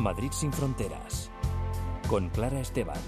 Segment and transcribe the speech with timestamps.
[0.00, 1.30] Madrid sin fronteras.
[2.08, 2.98] Con Clara Esteban.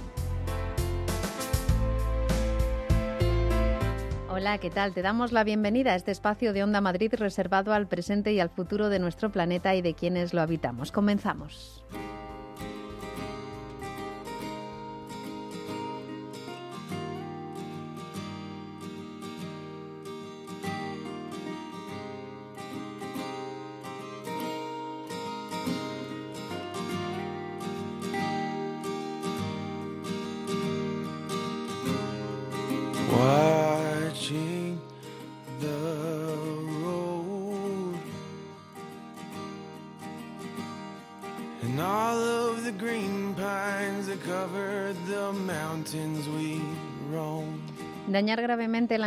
[4.29, 4.95] Hola, ¿qué tal?
[4.95, 8.49] Te damos la bienvenida a este espacio de Onda Madrid reservado al presente y al
[8.49, 10.91] futuro de nuestro planeta y de quienes lo habitamos.
[10.91, 11.85] Comenzamos.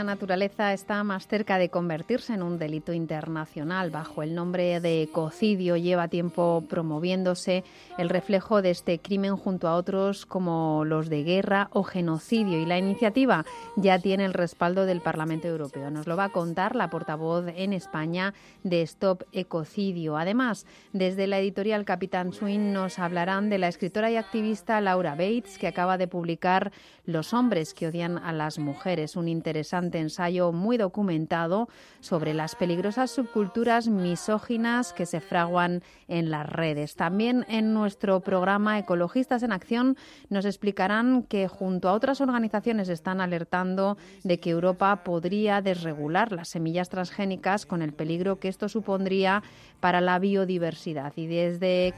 [0.05, 3.92] Naturaleza está más cerca de convertirse en un delito internacional.
[3.92, 7.64] Bajo el nombre de ecocidio lleva tiempo promoviéndose
[7.98, 12.59] el reflejo de este crimen junto a otros como los de guerra o genocidio.
[12.59, 13.45] Y la iniciativa
[13.76, 15.92] ya tiene el respaldo del Parlamento Europeo.
[15.92, 18.33] Nos lo va a contar la portavoz en España
[18.64, 20.17] de Stop Ecocidio.
[20.17, 25.58] Además, desde la editorial Capitán Swing nos hablarán de la escritora y activista Laura Bates,
[25.58, 26.72] que acaba de publicar
[27.06, 31.68] Los hombres que odian a las mujeres es un interesante ensayo muy documentado
[32.00, 36.96] sobre las peligrosas subculturas misóginas que se fraguan en las redes.
[36.96, 39.98] También en nuestro programa Ecologistas en Acción
[40.30, 46.50] nos explicarán que junto a otras organizaciones están alertando de que Europa podría desregular las
[46.50, 49.44] semillas transgénicas con el peligro que esto supondría
[49.80, 51.14] para la biodiversidad.
[51.16, 51.94] Y desde,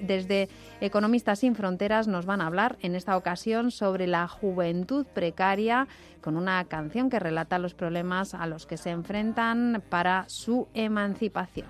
[0.00, 0.48] desde
[0.80, 5.88] Economistas sin Fronteras nos van a hablar en esta ocasión sobre la juventud precaria
[6.20, 11.66] con una canción que relata los problemas a los que se enfrentan para su emancipación.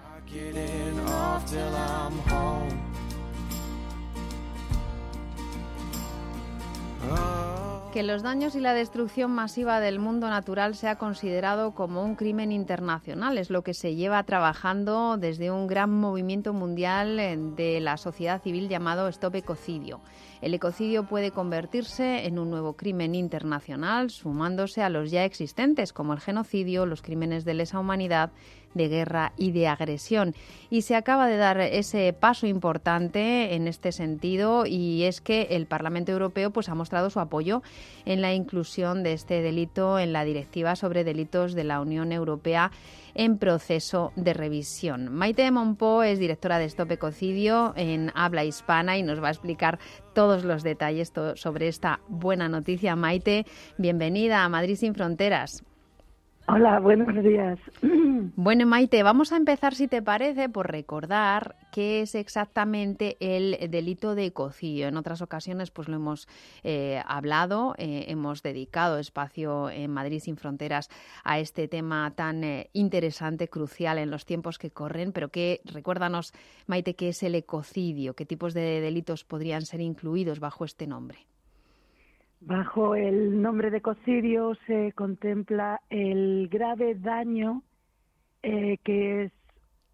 [7.93, 12.51] Que los daños y la destrucción masiva del mundo natural sea considerado como un crimen
[12.51, 17.99] internacional es lo que se lleva trabajando desde un gran movimiento mundial eh, de la
[17.99, 20.01] sociedad civil llamado Stop Ecocidio.
[20.43, 26.15] El ecocidio puede convertirse en un nuevo crimen internacional, sumándose a los ya existentes, como
[26.15, 28.33] el genocidio, los crímenes de lesa humanidad,
[28.75, 30.35] de guerra y de agresión.
[30.69, 35.67] Y se acaba de dar ese paso importante en este sentido y es que el
[35.67, 37.63] Parlamento Europeo pues, ha mostrado su apoyo
[38.05, 42.73] en la inclusión de este delito en la Directiva sobre Delitos de la Unión Europea
[43.15, 45.13] en proceso de revisión.
[45.13, 49.79] Maite Monpó es directora de Stop Ecocidio en habla hispana y nos va a explicar
[50.15, 52.97] todos los detalles sobre esta buena noticia.
[52.97, 53.47] Maite,
[53.79, 55.65] bienvenida a Madrid sin Fronteras.
[56.49, 57.59] Hola, buenos días.
[58.35, 64.15] Bueno, Maite, vamos a empezar, si te parece, por recordar qué es exactamente el delito
[64.15, 64.89] de ecocidio.
[64.89, 66.29] En otras ocasiones, pues lo hemos
[66.63, 70.89] eh, hablado, eh, hemos dedicado espacio en Madrid sin Fronteras
[71.25, 75.13] a este tema tan eh, interesante, crucial en los tiempos que corren.
[75.13, 76.33] Pero que, recuérdanos,
[76.67, 81.27] Maite, qué es el ecocidio, qué tipos de delitos podrían ser incluidos bajo este nombre.
[82.45, 87.63] Bajo el nombre de ecocidio se contempla el grave daño
[88.43, 89.33] eh, que es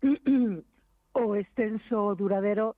[1.13, 2.77] o extenso o duradero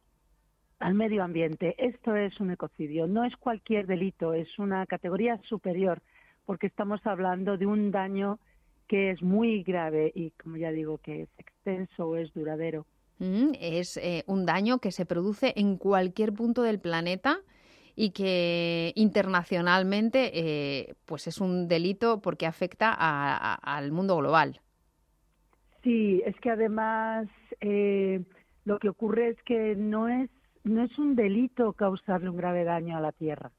[0.80, 1.76] al medio ambiente.
[1.78, 3.06] Esto es un ecocidio.
[3.06, 6.02] No es cualquier delito, es una categoría superior,
[6.46, 8.40] porque estamos hablando de un daño
[8.88, 12.86] que es muy grave y, como ya digo, que es extenso o es duradero.
[13.20, 17.38] Mm, es eh, un daño que se produce en cualquier punto del planeta
[18.00, 24.58] y que internacionalmente eh, pues es un delito porque afecta al mundo global.
[25.82, 27.28] Sí, es que además
[27.60, 28.22] eh,
[28.64, 30.30] lo que ocurre es que no es
[30.64, 33.50] no es un delito causarle un grave daño a la tierra.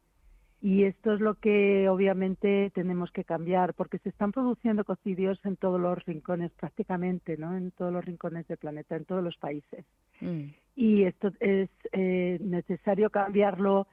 [0.59, 5.55] Y esto es lo que obviamente tenemos que cambiar, porque se están produciendo ecocidios en
[5.55, 7.55] todos los rincones, prácticamente, ¿no?
[7.57, 9.85] En todos los rincones del planeta, en todos los países.
[10.19, 10.45] Mm.
[10.75, 13.87] Y esto es eh, necesario cambiarlo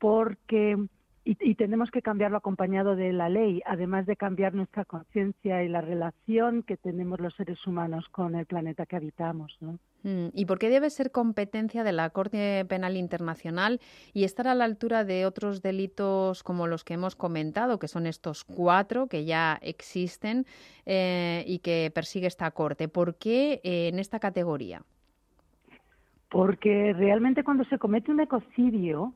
[0.00, 0.76] porque
[1.24, 5.82] y, tenemos que cambiarlo acompañado de la ley, además de cambiar nuestra conciencia y la
[5.82, 9.56] relación que tenemos los seres humanos con el planeta que habitamos.
[9.60, 9.78] ¿no?
[10.02, 13.80] Mm, ¿Y por qué debe ser competencia de la Corte Penal Internacional
[14.14, 18.06] y estar a la altura de otros delitos como los que hemos comentado, que son
[18.06, 20.46] estos cuatro que ya existen
[20.86, 22.88] eh, y que persigue esta Corte?
[22.88, 24.82] ¿Por qué eh, en esta categoría?
[26.30, 29.12] Porque realmente cuando se comete un ecocidio,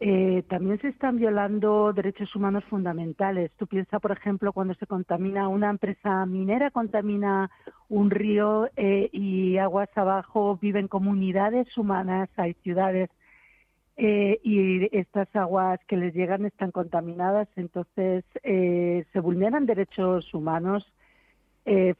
[0.00, 3.52] eh, también se están violando derechos humanos fundamentales.
[3.56, 7.50] Tú piensas, por ejemplo, cuando se contamina una empresa minera, contamina
[7.88, 13.08] un río eh, y aguas abajo viven comunidades humanas, hay ciudades
[13.96, 20.84] eh, y estas aguas que les llegan están contaminadas, entonces se vulneran derechos humanos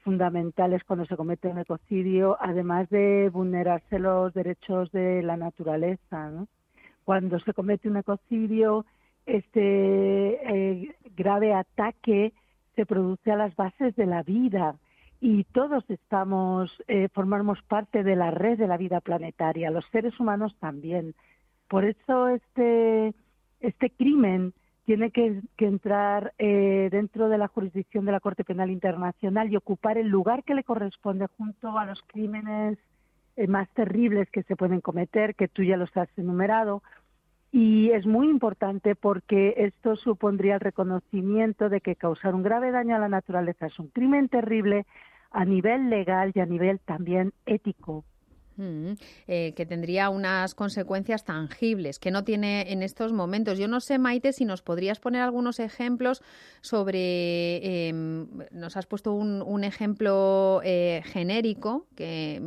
[0.03, 6.49] fundamentales cuando se comete un ecocidio, además de vulnerarse los derechos de la naturaleza, ¿no?
[7.05, 8.85] Cuando se comete un ecocidio,
[9.27, 9.61] este
[10.81, 12.33] eh, grave ataque
[12.75, 14.77] se produce a las bases de la vida
[15.21, 20.19] y todos estamos, eh, formamos parte de la red de la vida planetaria, los seres
[20.21, 21.15] humanos también.
[21.69, 23.15] Por eso este,
[23.61, 24.53] este crimen
[24.85, 29.97] tiene que, entrar eh, dentro de la jurisdicción de la Corte Penal Internacional y ocupar
[29.97, 32.77] el lugar que le corresponde junto a los crímenes
[33.37, 36.83] eh, más terribles que se pueden cometer, que tú ya los has enumerado.
[37.51, 42.97] Y es muy importante porque esto supondría el reconocimiento de que causar un grave daño
[42.97, 44.87] a la naturaleza es un crimen terrible
[45.31, 48.05] a nivel legal y a nivel también ético.
[48.57, 48.93] Mm,
[49.27, 53.59] eh, que tendría unas consecuencias tangibles que no tiene en estos momentos.
[53.59, 56.23] Yo no sé, Maite, si nos podrías poner algunos ejemplos
[56.61, 57.89] sobre.
[57.89, 62.41] Em, nos has puesto un, ejemplo eh, genérico que,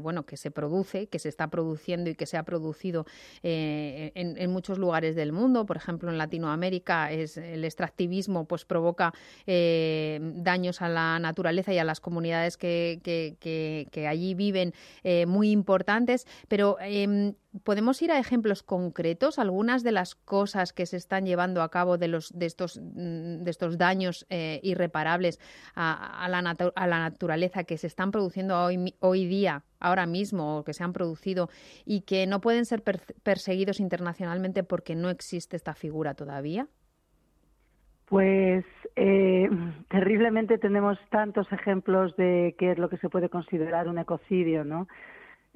[0.00, 3.04] bueno que se produce, que se está produciendo y que se ha producido
[3.42, 5.66] eh, en, muchos lugares del mundo.
[5.66, 9.12] Por ejemplo, en Latinoamérica es el extractivismo, pues provoca
[9.46, 14.72] daños a la naturaleza y a las comunidades que, que allí viven
[15.26, 17.34] muy importantes, pero em,
[17.64, 19.38] ¿podemos ir a ejemplos concretos?
[19.38, 23.42] Algunas de las cosas que se están llevando a cabo de, los, de, estos, mm,
[23.42, 25.40] de estos daños eh, irreparables
[25.74, 26.38] a, la
[26.74, 30.84] a, la naturaleza que se están produciendo hoy, hoy día, ahora mismo, o que se
[30.84, 31.48] han producido
[31.84, 36.68] y que no pueden ser perseguidos internacionalmente porque no existe esta figura todavía?
[38.06, 38.64] Pues
[38.94, 39.50] eh,
[39.90, 44.88] terriblemente tenemos tantos ejemplos de qué es lo que se puede considerar un ecocidio, ¿no?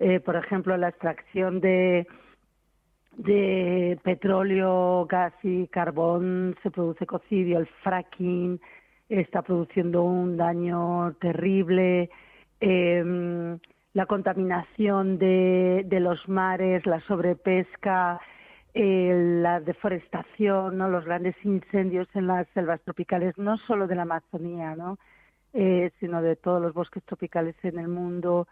[0.00, 2.06] Eh, por ejemplo, la extracción de,
[4.02, 8.60] petróleo, gas y carbón se produce ecocidio, el fracking
[9.10, 12.10] está produciendo un daño terrible,
[12.60, 13.58] em,
[13.92, 18.20] la contaminación de, de, los mares, la sobrepesca,
[18.72, 20.88] eh, la deforestación, ¿no?
[20.88, 24.98] los grandes incendios en las selvas tropicales, no solo de la Amazonía, ¿no?
[25.52, 28.46] Eh, sino de todos los bosques tropicales en el mundo,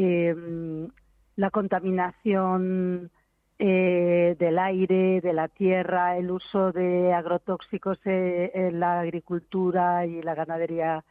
[0.00, 0.88] eh,
[1.34, 3.10] la contaminación
[3.58, 10.22] eh, del aire, de la tierra, el uso de agrotóxicos eh, en la agricultura y
[10.22, 11.04] la ganadería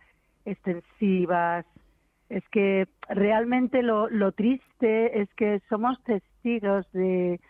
[0.46, 1.66] extensivas.
[2.30, 7.42] Es que realmente lo, lo triste es que somos testigos de,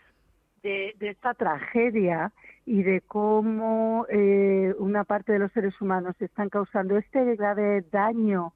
[0.62, 2.32] de, esta tragedia
[2.66, 8.52] y de cómo eh, una parte de los seres humanos están causando este grave daño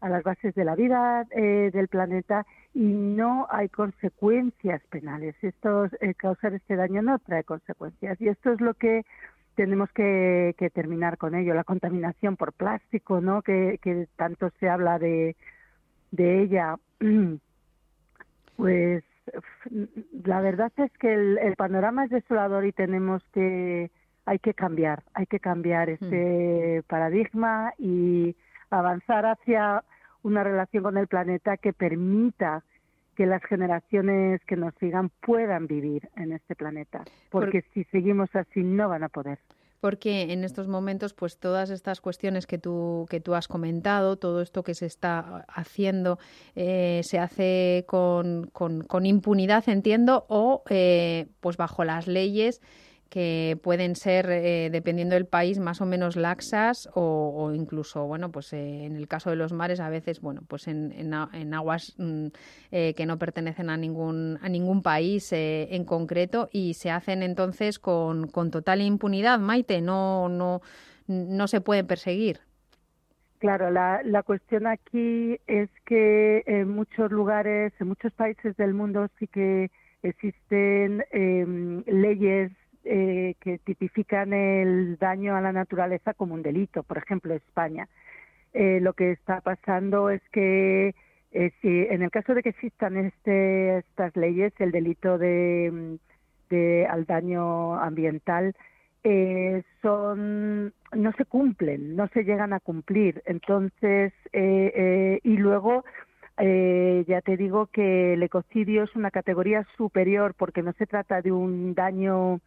[0.00, 5.34] a las bases de la vida eh, del planeta y no hay consecuencias penales.
[5.42, 9.04] Esto, eh, causar este daño no trae consecuencias y esto es lo que
[9.54, 11.54] tenemos que, terminar con ello.
[11.54, 13.40] La contaminación por plástico, ¿no?
[13.40, 13.78] Que,
[14.16, 15.36] tanto se habla de,
[16.10, 16.76] de ella.
[18.56, 19.04] Pues
[20.24, 23.90] la verdad es que el, el panorama es desolador y tenemos que
[24.24, 28.34] hay que cambiar, hay que cambiar este paradigma y
[28.70, 29.84] avanzar hacia
[30.22, 32.64] una relación con el planeta que permita
[33.16, 38.62] que las generaciones que nos sigan puedan vivir en este planeta, porque si seguimos así
[38.62, 39.38] no van a poder.
[39.80, 44.40] Porque en estos momentos pues todas estas cuestiones que tú que tú has comentado todo
[44.42, 46.18] esto que se está haciendo
[46.54, 52.60] eh, se hace con, con, impunidad entiendo o eh, pues bajo las leyes
[53.08, 58.52] que pueden ser, eh, dependiendo del país, más o menos laxas o, incluso, bueno, pues
[58.52, 62.26] eh, en el caso de los mares a veces, bueno, pues en, en, aguas mm,
[62.72, 67.78] eh, que no pertenecen a ningún, a ningún país en concreto y se hacen entonces
[67.78, 70.60] con, con total impunidad, Maite, no, no,
[71.06, 72.40] no se pueden perseguir.
[73.38, 79.08] Claro, la, la cuestión aquí es que en muchos lugares, en muchos países del mundo
[79.18, 79.70] sí que
[80.02, 82.50] existen em, leyes
[82.86, 87.88] eh, que tipifican el daño a la naturaleza como un delito, por ejemplo, España.
[88.54, 90.94] Eh, lo que está pasando es que
[91.32, 95.98] eh, en el caso de que existan este, estas leyes, el delito de,
[96.48, 98.54] de al daño ambiental
[99.82, 103.22] son no se cumplen, no se llegan a cumplir.
[103.24, 105.84] Entonces y luego
[106.38, 111.22] eh, ya te digo que el ecocidio es una categoría superior porque no se trata
[111.22, 112.40] de un daño,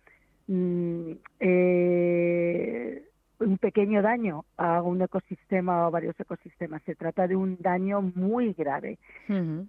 [0.49, 3.05] mm, eh,
[3.39, 8.53] un pequeño daño a un ecosistema o varios ecosistemas, se trata de un daño muy
[8.53, 8.99] grave.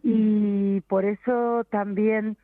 [0.02, 2.36] Y por eso también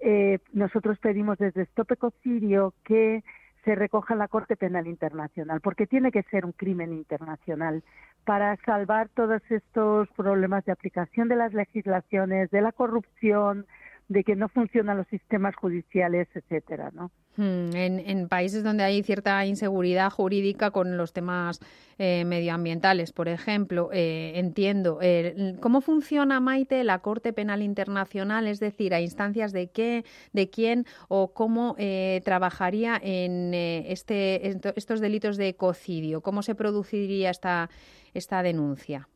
[0.00, 3.22] eh, nosotros pedimos desde Stop Ecocidio que
[3.64, 7.82] se recoja en la Corte Penal Internacional, porque tiene que ser un crimen internacional
[8.24, 13.66] para salvar todos estos problemas de aplicación de las legislaciones, de la corrupción,
[14.08, 17.10] de que no funcionan los sistemas judiciales, etcétera, ¿no?
[17.36, 21.60] Hmm, en, países donde hay cierta inseguridad jurídica con los temas
[21.98, 24.98] eh, medioambientales, por ejemplo, eh, entiendo.
[25.02, 28.46] Eh, ¿Cómo funciona, Maite, la Corte Penal Internacional?
[28.46, 31.76] Es decir, ¿a instancias de qué, de quién o cómo
[32.24, 36.20] trabajaría en este, estos delitos de ecocidio?
[36.20, 37.68] ¿Cómo se produciría esta,
[38.14, 39.08] esta denuncia?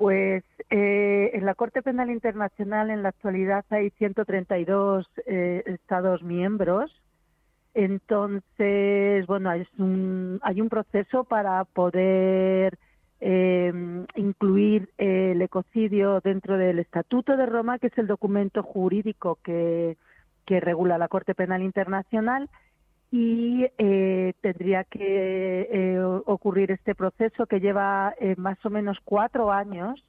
[0.00, 6.90] Pues eh, en la Corte Penal Internacional en la actualidad hay 132 eh, Estados miembros.
[7.74, 12.78] Entonces, bueno, hay un, hay un proceso para poder
[13.20, 13.72] eh,
[14.16, 19.96] incluir el ecocidio dentro del Estatuto de Roma, que es el documento jurídico que,
[20.46, 22.48] que regula la Corte Penal Internacional
[23.10, 29.52] y eh, tendría que eh, ocurrir este proceso que lleva eh, más o menos cuatro
[29.52, 30.02] años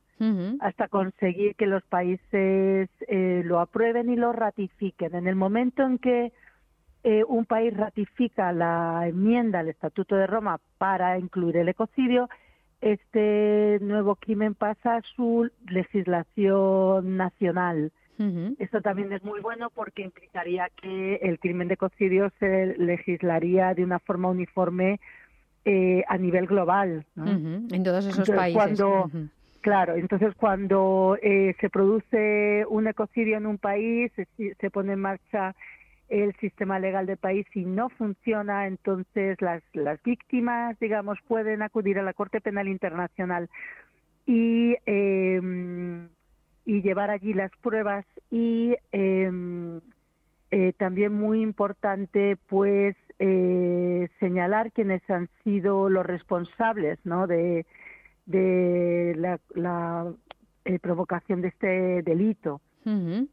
[0.60, 5.16] hasta conseguir que los países lo aprueben y lo ratifiquen.
[5.16, 6.32] En el momento en que
[7.04, 12.30] un país ratifica la enmienda al Estatuto de Roma para incluir el ecocidio,
[12.82, 17.92] este nuevo crimen pasa a su legislación nacional.
[18.60, 23.84] Esto también es muy bueno porque implicaría que el crimen de ecocidio se legislaría de
[23.84, 25.00] una forma uniforme
[25.66, 27.04] eh, a nivel global.
[27.16, 28.80] En todos esos países.
[29.62, 35.56] Claro, entonces cuando eh, se produce un ecocidio en un país, se, pone en marcha
[36.12, 41.98] el sistema legal del país y no funciona, entonces las, las víctimas, digamos, pueden acudir
[41.98, 43.50] a la Corte Penal Internacional
[44.28, 45.42] y eh,
[46.66, 49.82] y llevar allí las pruebas y em,
[50.52, 57.28] eh, también muy importante pues eh, señalar quiénes han sido los responsables ¿no?
[57.28, 57.66] de,
[58.26, 59.16] de
[59.56, 60.14] la,
[60.66, 62.62] eh, provocación de este delito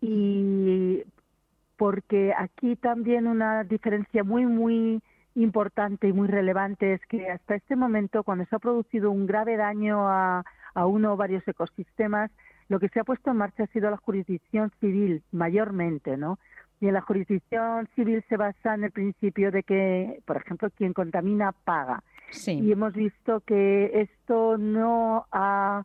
[0.02, 1.02] y
[1.78, 5.00] porque aquí también una diferencia muy muy
[5.35, 9.56] importante y muy relevante es que hasta este momento cuando se ha producido un grave
[9.56, 10.44] daño a,
[10.75, 12.30] a uno o varios ecosistemas
[12.68, 16.38] lo que se ha puesto en marcha ha sido la jurisdicción civil, mayormente, ¿no?
[16.80, 20.92] Y en la jurisdicción civil se basa en el principio de que, por ejemplo, quien
[20.92, 22.02] contamina paga.
[22.47, 25.85] Y hemos visto que esto no ha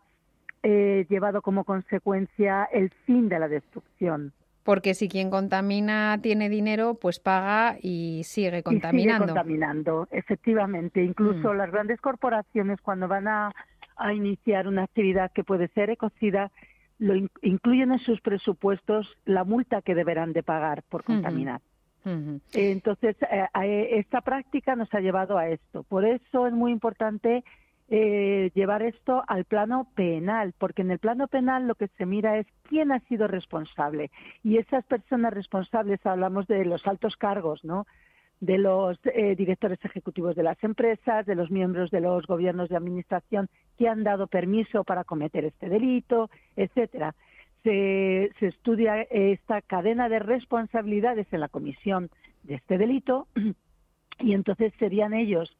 [0.61, 4.33] eh, llevado como consecuencia el fin de la destrucción.
[4.63, 9.25] Porque si quien contamina tiene dinero, pues paga y sigue contaminando.
[9.25, 11.03] Y sigue contaminando, efectivamente.
[11.03, 11.57] Incluso mm.
[11.57, 13.51] las grandes corporaciones, cuando van a,
[13.97, 16.49] a, iniciar una actividad que puede ser ecocida,
[16.97, 21.61] lo incluyen en sus presupuestos la multa que deberán de pagar por contaminar.
[22.53, 25.83] Entonces, eh, eh, esta práctica nos ha llevado a esto.
[25.83, 27.43] Por eso es muy importante
[27.95, 32.39] eh, llevar esto al plano penal, porque en el plano penal lo que se mira
[32.39, 34.09] es quién ha sido responsable.
[34.41, 37.85] Y esas personas responsables, hablamos de los altos cargos, ¿no?
[38.39, 42.77] de los eh, directores ejecutivos de las empresas, de los miembros de los gobiernos de
[42.77, 43.47] administración
[43.77, 47.13] que han dado permiso para cometer este delito, etcétera.
[47.61, 52.09] Se, estudia esta cadena de responsabilidades en la comisión
[52.41, 53.27] de este delito
[54.19, 55.55] y entonces serían ellos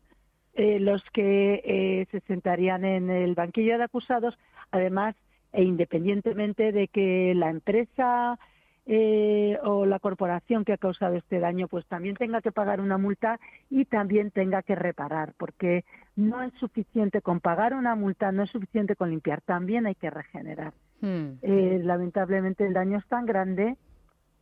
[0.56, 4.38] eh, los que eh, se sentarían en el banquillo de acusados,
[4.72, 5.16] además
[5.52, 8.40] e independientemente de que la empresa
[8.86, 12.98] eh, o la corporación que ha causado este daño pues también tenga que pagar una
[12.98, 15.86] multa y también tenga que reparar porque
[16.18, 20.10] no es suficiente con pagar una multa no es suficiente con limpiar también hay que
[20.10, 21.38] regenerar hmm.
[21.44, 23.78] eh, lamentablemente el daño es tan grande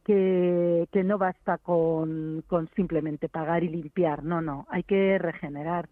[0.04, 5.88] que, que no basta con, con simplemente pagar y limpiar no no hay que regenerar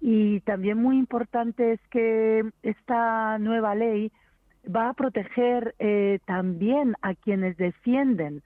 [0.00, 4.10] y también muy importante es que esta nueva ley
[4.64, 8.42] va a proteger eh, también a quienes defienden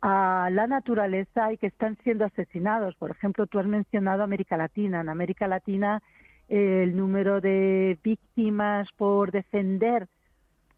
[0.00, 2.94] a la naturaleza y que están siendo asesinados.
[2.96, 5.00] Por ejemplo, tú has mencionado América Latina.
[5.00, 6.02] En América Latina
[6.48, 10.08] el número de víctimas por defender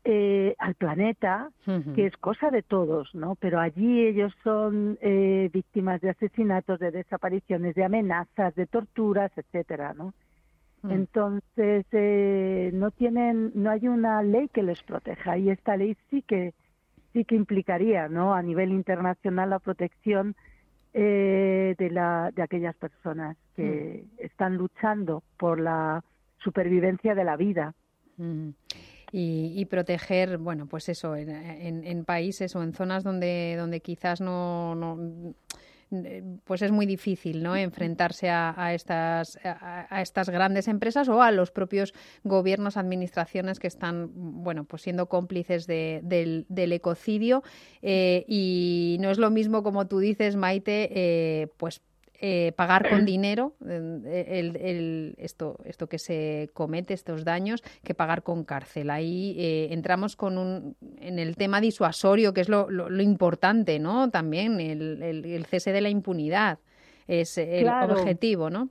[0.05, 1.51] eh, al planeta,
[1.95, 3.35] que es cosa de todos, ¿no?
[3.37, 4.99] Pero allí ellos son
[5.53, 10.15] víctimas de asesinatos, de desapariciones, de amenazas, de torturas, etcétera, ¿no?
[10.83, 10.91] Mm.
[10.93, 16.23] Entonces, eh, no tienen, no hay una ley que les proteja y esta ley sí
[16.23, 16.55] que
[17.13, 18.35] sí que implicaría, ¿no?
[18.35, 20.37] A nivel internacional la protección
[20.95, 24.25] eh, de la de aquellas personas que mm.
[24.25, 26.03] están luchando por la
[26.39, 27.75] supervivencia de la vida.
[29.13, 35.35] Y, proteger, bueno, pues eso, en, países o en zonas donde, donde quizás no, no
[36.45, 37.57] pues es muy difícil ¿no?
[37.57, 44.11] enfrentarse a, estas, a, estas grandes empresas o a los propios gobiernos, administraciones que están
[44.15, 47.43] bueno, pues siendo cómplices del, ecocidio.
[47.83, 51.83] Eh, y no es lo mismo, como tú dices, Maite, eh, pues
[52.23, 58.45] eh, pagar con dinero el, esto, esto que se comete, estos daños, que pagar con
[58.45, 58.91] cárcel.
[58.91, 64.11] Ahí eh, entramos con un, en el tema disuasorio, que es lo, lo, importante, ¿no?
[64.11, 66.59] También el, el, cese de la impunidad
[67.09, 68.69] es el objetivo, ¿no?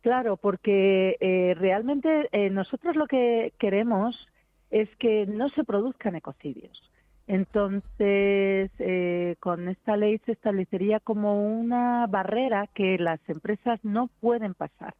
[0.00, 4.28] Claro, porque eh, realmente nosotros lo que queremos
[4.70, 6.82] es que no se produzcan ecocidios.
[7.26, 14.54] Entonces, eh, con esta ley se establecería como una barrera que las empresas no pueden
[14.54, 14.94] pasar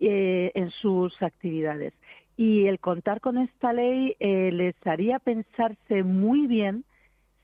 [0.00, 1.94] eh, en sus actividades.
[2.36, 6.84] Y el contar con esta ley eh, les haría pensarse muy bien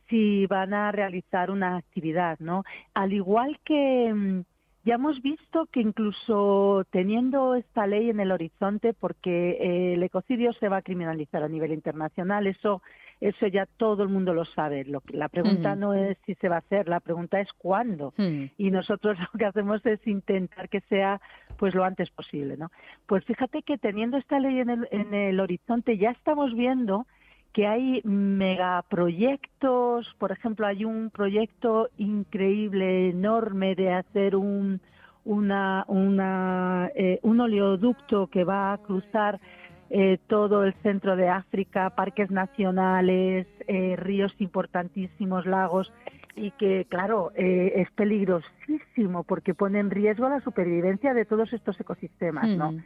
[0.09, 2.64] si van a realizar una actividad, ¿no?
[2.95, 4.40] Al igual que mm,
[4.85, 10.69] ya hemos visto que incluso teniendo esta ley en el horizonte, porque el ecocidio se
[10.69, 12.83] va a criminalizar a nivel internacional, eso
[13.21, 14.87] eso ya todo el mundo lo sabe.
[15.09, 18.15] la pregunta no es si se va a hacer, la pregunta es cuándo.
[18.57, 21.21] Y nosotros lo que hacemos es intentar que sea
[21.59, 22.71] pues lo antes posible, ¿no?
[23.07, 27.07] Pues fíjate que teniendo esta ley en el, en el horizonte ya estamos viendo
[27.53, 34.81] que hay megaproyectos, por ejemplo, hay un proyecto increíble, enorme de hacer un,
[35.25, 39.41] una, una, eh, un oleoducto que va a cruzar
[39.90, 45.92] eh, todo el centro de África, parques nacionales, eh, ríos importantísimos, lagos,
[46.37, 51.78] y que, claro, eh, es peligrosísimo porque pone en riesgo la supervivencia de todos estos
[51.80, 52.73] ecosistemas, ¿no?
[52.73, 52.85] Mm.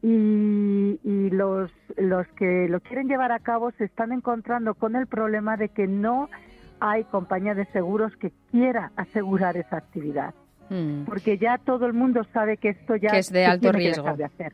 [0.00, 5.06] Y, y, los, los que lo quieren llevar a cabo se están encontrando con el
[5.06, 6.30] problema de que no
[6.80, 10.34] hay compañía de seguros que quiera asegurar esa actividad.
[10.70, 11.04] Mm.
[11.04, 14.14] porque ya todo el mundo sabe que esto ya es de alto riesgo.
[14.16, 14.52] De hacer.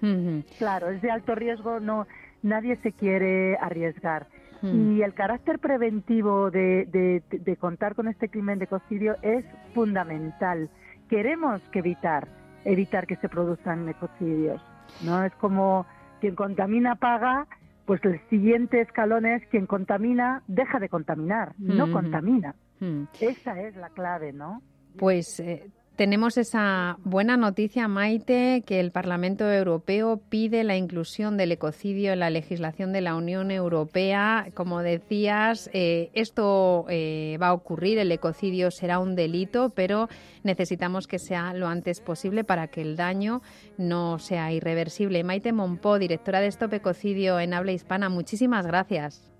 [0.58, 2.06] Claro, es de alto riesgo, no
[2.44, 4.28] nadie se quiere arriesgar.
[4.62, 4.92] Mm.
[4.92, 6.86] Y el carácter preventivo de,
[7.30, 10.70] de, contar con este crimen de ecocidio es fundamental.
[11.10, 12.28] Queremos que evitar,
[12.64, 14.62] evitar que se produzcan ecocidios.
[15.02, 15.24] ¿no?
[15.24, 15.86] Es como
[16.20, 17.46] quien contamina paga,
[17.84, 22.54] pues el siguiente escalón es quien contamina deja de contaminar, no contamina.
[22.80, 23.04] Mm.
[23.20, 24.62] Esa es la clave, ¿no?
[24.96, 31.52] Pues eh, tenemos esa buena noticia, Maite, que el Parlamento Europeo pide la inclusión del
[31.52, 34.46] ecocidio en la legislación de la Unión Europea.
[34.54, 40.08] Como decías, eh, esto eh, va a ocurrir, el ecocidio será un delito, pero
[40.42, 43.40] necesitamos que sea lo antes posible para que el daño
[43.78, 45.22] no sea irreversible.
[45.22, 49.30] Maite Monpó, directora de Stop Ecocidio en habla hispana, muchísimas gracias.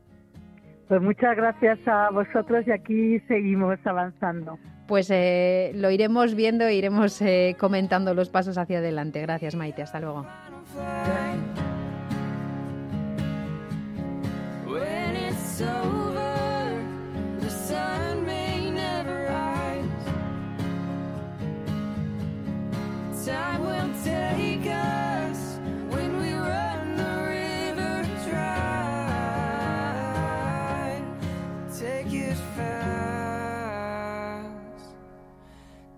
[0.86, 6.74] Pues muchas gracias a vosotros y aquí seguimos avanzando pues eh, lo iremos viendo e
[6.74, 9.20] iremos eh, comentando los pasos hacia adelante.
[9.20, 9.82] Gracias, Maite.
[9.82, 10.26] Hasta luego.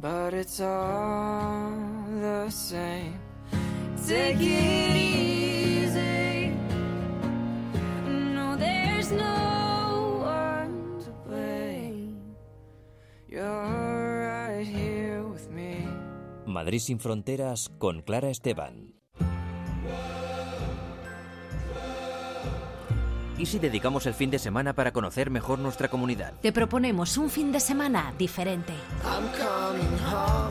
[0.00, 1.72] but it's all
[2.20, 3.18] the same.
[4.06, 6.54] Take it easy.
[8.06, 12.16] No, there's no one to blame.
[13.26, 15.84] You're right here with me.
[16.46, 18.97] Madrid sin fronteras con Clara Esteban.
[23.38, 26.32] ¿Y si dedicamos el fin de semana para conocer mejor nuestra comunidad?
[26.42, 28.72] Te proponemos un fin de semana diferente.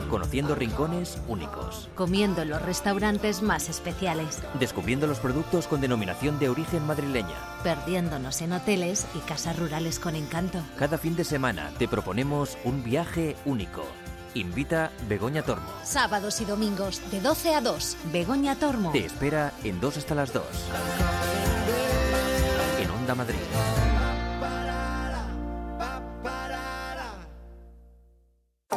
[0.08, 1.90] Conociendo rincones únicos.
[1.94, 4.40] Comiendo en los restaurantes más especiales.
[4.58, 7.36] Descubriendo los productos con denominación de origen madrileña.
[7.62, 10.62] Perdiéndonos en hoteles y casas rurales con encanto.
[10.78, 13.84] Cada fin de semana te proponemos un viaje único.
[14.32, 15.68] Invita Begoña Tormo.
[15.84, 17.96] Sábados y domingos de 12 a 2.
[18.12, 18.92] Begoña Tormo.
[18.92, 20.44] Te espera en 2 hasta las 2.
[23.14, 23.36] Madrid.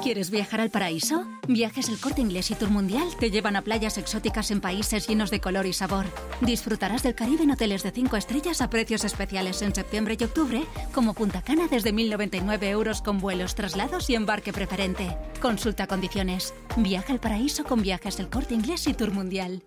[0.01, 1.25] ¿Quieres viajar al paraíso?
[1.47, 5.29] Viajes el Corte Inglés y Tour Mundial te llevan a playas exóticas en países llenos
[5.29, 6.07] de color y sabor.
[6.41, 10.63] Disfrutarás del Caribe en hoteles de 5 estrellas a precios especiales en septiembre y octubre,
[10.91, 15.15] como Punta Cana desde 1.099 euros con vuelos, traslados y embarque preferente.
[15.39, 16.55] Consulta condiciones.
[16.77, 19.63] Viaja al paraíso con viajes el Corte Inglés y Tour Mundial.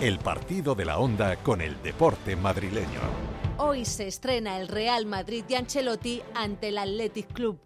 [0.00, 3.31] El partido de la onda con el deporte madrileño.
[3.58, 7.58] Hoy se estrena el Real Madrid de Ancelotti ante el Athletic Club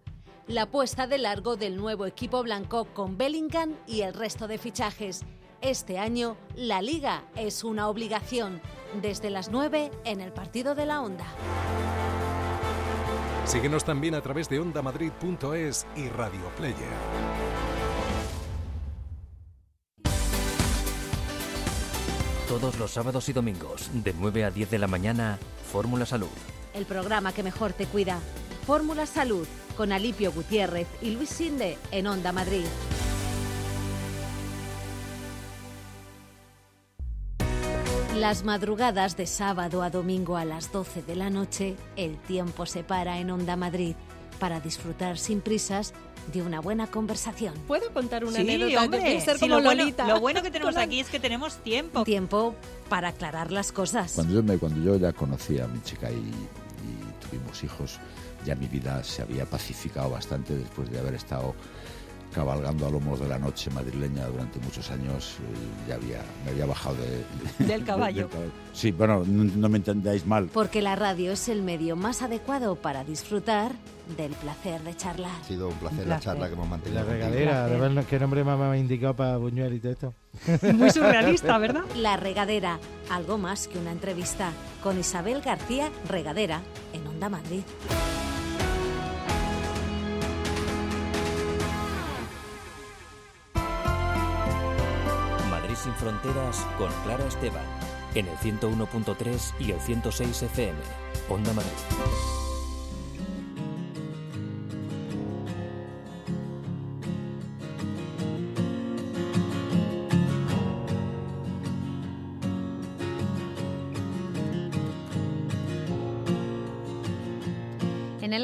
[0.49, 5.22] la puesta de largo del nuevo equipo blanco con Bellingham y el resto de fichajes.
[5.61, 8.61] Este año, la liga es una obligación,
[9.03, 11.27] desde las 9 en el partido de la Onda.
[13.44, 17.65] Síguenos también a través de ondamadrid.es y Radio Player.
[22.49, 25.37] Todos los sábados y domingos, de 9 a 10 de la mañana,
[25.73, 26.29] Fórmula Salud.
[26.75, 28.21] El programa que mejor te cuida.
[28.65, 32.65] Fórmula Salud con Alipio Gutiérrez y Luis Sinde en Onda Madrid.
[38.15, 42.85] Las madrugadas de sábado a domingo a las 12 de la noche, el tiempo se
[42.85, 43.97] para en Onda Madrid
[44.39, 45.95] para disfrutar sin prisas
[46.33, 47.55] de una buena conversación.
[47.67, 48.85] ¿Puedo contar una Sí, anécdota?
[48.85, 49.21] hombre.
[49.21, 50.07] Ser Sí, como lo, bueno, Lolita.
[50.09, 52.05] lo bueno que tenemos aquí es que tenemos tiempo.
[52.05, 52.55] Tiempo
[52.89, 54.12] para aclarar las cosas.
[54.15, 57.99] Cuando yo, me, cuando yo ya conocí a mi chica y, y tuvimos hijos,
[58.45, 61.55] ya mi vida se había pacificado bastante después de haber estado
[62.37, 65.38] cabalgando a lomos de la noche madrileña durante muchos años.
[65.40, 67.25] eh, ya había, me había bajado de,
[67.66, 68.29] Del caballo.
[68.75, 70.51] Sí, bueno, no, no me entendáis mal.
[70.53, 73.72] Porque la radio es el medio más adecuado para disfrutar
[74.18, 75.33] del placer de charlar.
[75.40, 76.33] Ha sido un placer Un la placer.
[76.35, 77.03] charla que hemos mantenido.
[77.03, 80.14] La regadera, además, ¿qué nombre más me ha indicado para Buñuel y todo esto?
[80.75, 81.85] Muy surrealista, ¿verdad?
[81.96, 82.79] La Regadera,
[83.11, 84.51] algo más que una entrevista,
[84.83, 86.61] con Isabel García Regadera,
[86.92, 87.62] en Onda Madrid.
[95.87, 97.64] Sin fronteras con Clara Esteban.
[98.14, 100.79] En el 101.3 y el 106 FM.
[101.29, 102.46] Onda Madrid.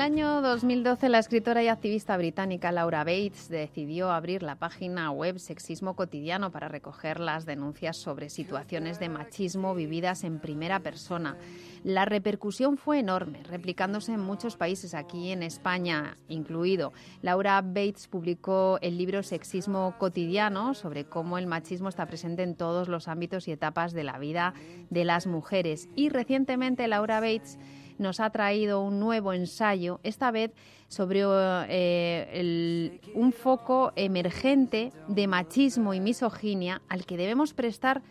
[0.03, 5.95] Año 2012, la escritora y activista británica Laura Bates decidió abrir la página web Sexismo
[5.95, 11.37] Cotidiano para recoger las denuncias sobre situaciones de machismo vividas en primera persona.
[11.85, 16.93] La repercusión fue enorme, replicándose en muchos países, aquí en España incluido.
[17.21, 22.89] Laura Bates publicó el libro Sexismo Cotidiano sobre cómo el machismo está presente en todos
[22.89, 24.53] los ámbitos y etapas de la vida
[24.91, 25.89] de las mujeres.
[25.95, 27.57] Y recientemente Laura Bates
[28.03, 30.53] nos ha traído un nuevo ensayo, esta vez
[30.89, 31.23] sobre
[31.69, 38.03] eh, un foco emergente de machismo y misoginia al que debemos prestar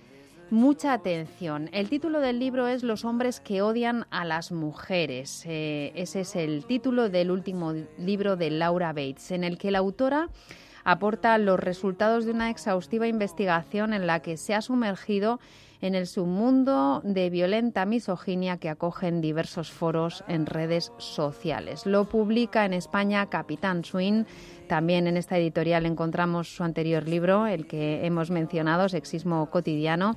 [0.49, 1.69] mucha atención.
[1.71, 5.43] El título del libro es Los hombres que odian a las mujeres.
[5.45, 9.79] Eh, ese es el título del último libro de Laura Bates, en el que la
[9.79, 10.29] autora
[10.83, 15.39] aporta los resultados de una exhaustiva investigación en la que se ha sumergido
[15.81, 21.85] en el submundo de violenta misoginia que acogen diversos foros en redes sociales.
[21.85, 24.25] Lo publica en España Capitán Swing.
[24.67, 30.15] También en esta editorial encontramos su anterior libro, el que hemos mencionado, Sexismo Cotidiano.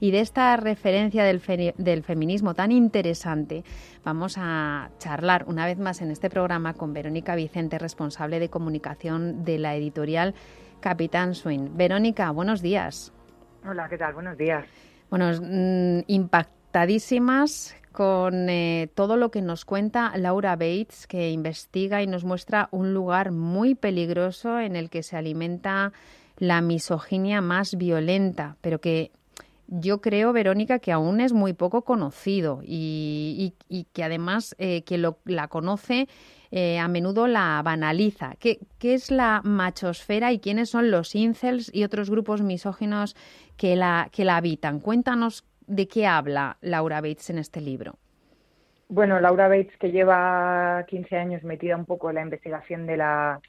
[0.00, 1.40] Y de esta referencia del,
[1.78, 3.64] del feminismo tan interesante
[4.04, 9.44] vamos a charlar una vez más en este programa con Verónica Vicente, responsable de comunicación
[9.44, 10.34] de la editorial
[10.80, 11.76] Capitán Swing.
[11.76, 13.12] Verónica, buenos días.
[13.66, 14.12] Hola, ¿qué tal?
[14.12, 14.66] Buenos días.
[15.16, 22.08] Bueno, mm, impactadísimas con eh, todo lo que nos cuenta Laura Bates, que investiga y
[22.08, 25.92] nos muestra un lugar muy peligroso en el que se alimenta
[26.36, 29.12] la misoginia más violenta, pero que
[29.68, 33.54] yo creo, Verónica, que aún es muy poco conocido y,
[33.92, 36.08] que además eh, quien lo, la conoce
[36.56, 38.36] eh, a menudo la banaliza.
[38.38, 43.16] ¿Qué, ¿Qué es la machosfera y quiénes son los incels y otros grupos misóginos
[43.56, 44.78] que la, que la habitan?
[44.78, 47.96] Cuéntanos de qué habla Laura Bates en este libro.
[48.88, 53.40] Bueno, Laura Bates, que lleva 15 años metida un poco en la investigación de la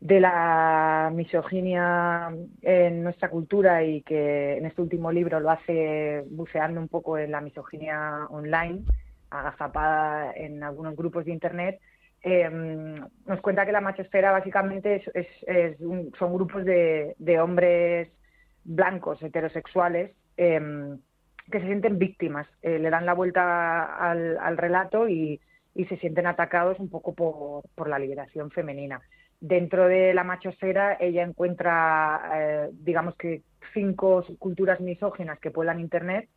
[0.00, 2.30] de la misoginia
[2.62, 7.30] en nuestra cultura y que en este último libro lo hace buceando un poco en
[7.30, 8.84] la misoginia online,
[9.28, 11.78] agazapada en algunos grupos de internet,
[12.26, 15.02] eh, nos cuenta que la machosfera básicamente
[16.18, 18.08] son grupos de, hombres
[18.64, 20.60] blancos heterosexuales eh,
[21.50, 25.40] que se sienten víctimas, eh, le dan la vuelta al, relato y,
[25.74, 29.00] y se sienten atacados un poco por, por la liberación femenina.
[29.40, 36.28] dentro de la machosfera ella encuentra, eh, digamos que cinco culturas misóginas que pueblan Internet.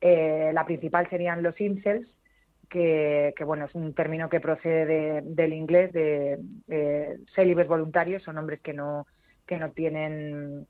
[0.00, 2.06] Eh, la principal serían los incels,
[2.68, 8.22] que, que, bueno, es un término que procede de- del inglés de eh, célibes voluntarios,
[8.22, 9.06] son hombres que no,
[9.46, 10.66] que no tienen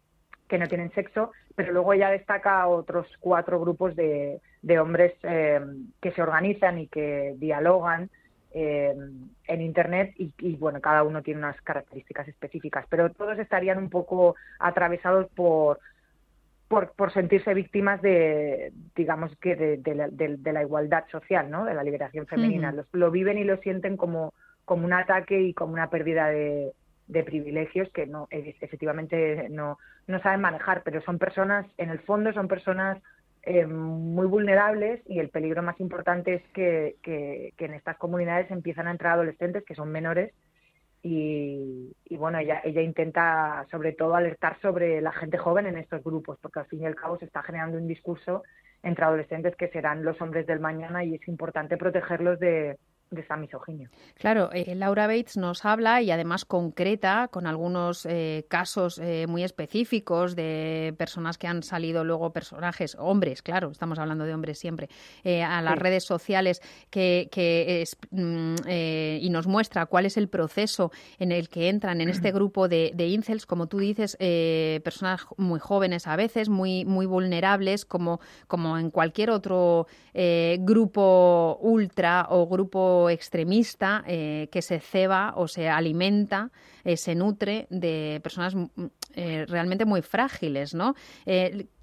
[0.48, 5.60] que no tienen sexo, pero luego ella destaca otros cuatro grupos de, de hombres eh,
[6.00, 8.08] que se organizan y que dialogan
[8.54, 8.94] eh,
[9.46, 14.36] en Internet y, bueno, cada uno tiene unas características específicas, pero todos estarían un poco
[14.58, 15.80] atravesados por,
[16.68, 21.50] por, por sentirse víctimas de, digamos que de, de la, de- de la igualdad social,
[21.50, 21.64] ¿no?
[21.64, 22.70] De la liberación femenina.
[22.72, 26.72] Los- lo viven y lo sienten como, como un ataque y como una pérdida de,
[27.06, 32.00] de privilegios que no e- efectivamente no, no saben manejar, pero son personas, en el
[32.00, 32.98] fondo son personas
[33.44, 38.50] eh, muy vulnerables y el peligro más importante es que, que, que en estas comunidades
[38.50, 40.34] empiezan a entrar adolescentes que son menores
[41.02, 46.02] y, y bueno, ella, ella intenta sobre todo alertar sobre la gente joven en estos
[46.02, 48.42] grupos, porque al fin y al cabo se está generando un discurso
[48.82, 52.76] entre adolescentes que serán los hombres del mañana y es importante protegerlos de,
[53.10, 53.90] de esa misoginia.
[54.16, 59.44] Claro, eh, Laura Bates nos habla y además concreta con algunos eh, casos eh, muy
[59.44, 64.88] específicos de personas que han salido luego personajes, hombres, claro, estamos hablando de hombres siempre,
[65.24, 65.80] eh, a las Sí.
[65.80, 68.54] redes sociales que, que es, mm,
[69.20, 72.92] y nos muestra cuál es el proceso en el que entran en este grupo de,
[72.94, 74.16] de incels, como tú dices,
[74.82, 79.86] personas muy jóvenes a veces, muy, muy vulnerables, como, como en cualquier otro
[80.60, 86.50] grupo ultra o grupo extremista eh, que se ceba o se alimenta,
[86.84, 88.66] eh, se nutre de personas mm,
[89.14, 90.94] eh, realmente muy frágiles, ¿no?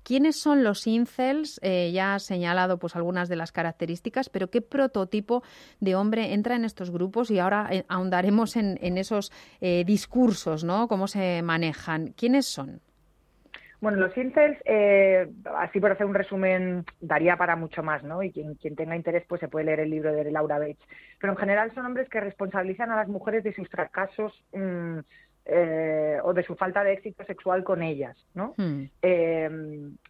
[0.03, 1.59] ¿Quiénes son los incels?
[1.63, 5.41] Ya has señalado pues algunas de las características, pero ¿qué prototipo
[5.79, 7.31] de hombre entra en estos grupos?
[7.31, 10.87] Y ahora ahondaremos en, en esos discursos, ¿no?
[10.87, 12.13] ¿Cómo se manejan?
[12.15, 12.81] ¿Quiénes son?
[13.85, 18.23] Bueno, los incels, eh, así por hacer un resumen, daría para mucho más, ¿no?
[18.23, 20.79] Y quien, quien tenga interés, pues se puede leer el libro de Laura Bates.
[21.21, 24.97] Pero en general son hombres que responsabilizan a las mujeres de sus fracasos mm,
[25.45, 28.55] eh, o de su falta de éxito sexual con ellas, ¿no?
[29.03, 29.51] Eh,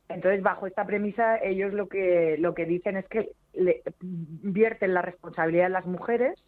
[0.07, 5.01] entonces, bajo esta premisa, ellos lo que lo que dicen es que le, vierten la
[5.01, 6.41] responsabilidad en las mujeres,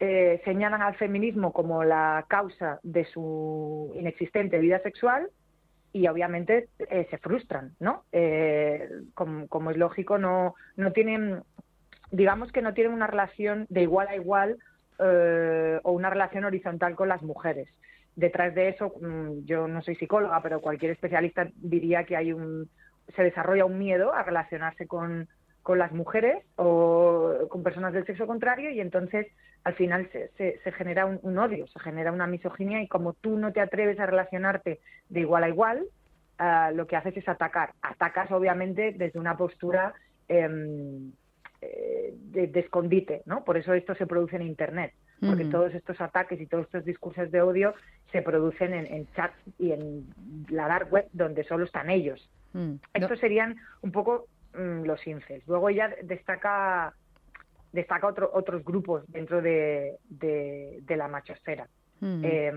[0.00, 5.30] eh, señalan al feminismo como la causa de su inexistente vida sexual
[5.92, 8.04] y obviamente eh, se frustran, ¿no?
[8.12, 11.42] Eh, como, es lógico, no, no tienen,
[12.10, 14.58] digamos que no tienen una relación de igual a igual
[14.98, 17.68] eh, o una relación horizontal con las mujeres.
[18.16, 22.70] Detrás de eso, mm, yo no soy psicóloga, pero cualquier especialista diría que hay un,
[23.14, 25.28] se desarrolla un miedo a relacionarse con,
[25.62, 29.26] con las mujeres o con personas del sexo contrario y entonces
[29.64, 33.12] al final se, se, se genera un, un odio, se genera una misoginia y como
[33.14, 35.84] tú no te atreves a relacionarte de igual a igual,
[36.38, 37.72] ah, lo que haces es atacar.
[37.82, 39.94] Atacas obviamente desde una postura
[40.28, 41.12] em,
[41.60, 43.44] eh, de, de escondite, ¿no?
[43.44, 47.30] Por eso esto se produce en Internet, porque todos estos ataques y todos estos discursos
[47.30, 47.74] de odio
[48.10, 50.04] se producen en, en chats y en
[50.48, 52.28] la dark web donde solo están ellos.
[52.52, 52.74] Mm.
[52.92, 55.46] Estos serían un poco mm, los incels.
[55.46, 56.94] Luego ella destaca
[57.72, 61.68] destaca otro, otros grupos dentro de, de, de la machosfera.
[62.00, 62.22] Mm.
[62.24, 62.52] Eh,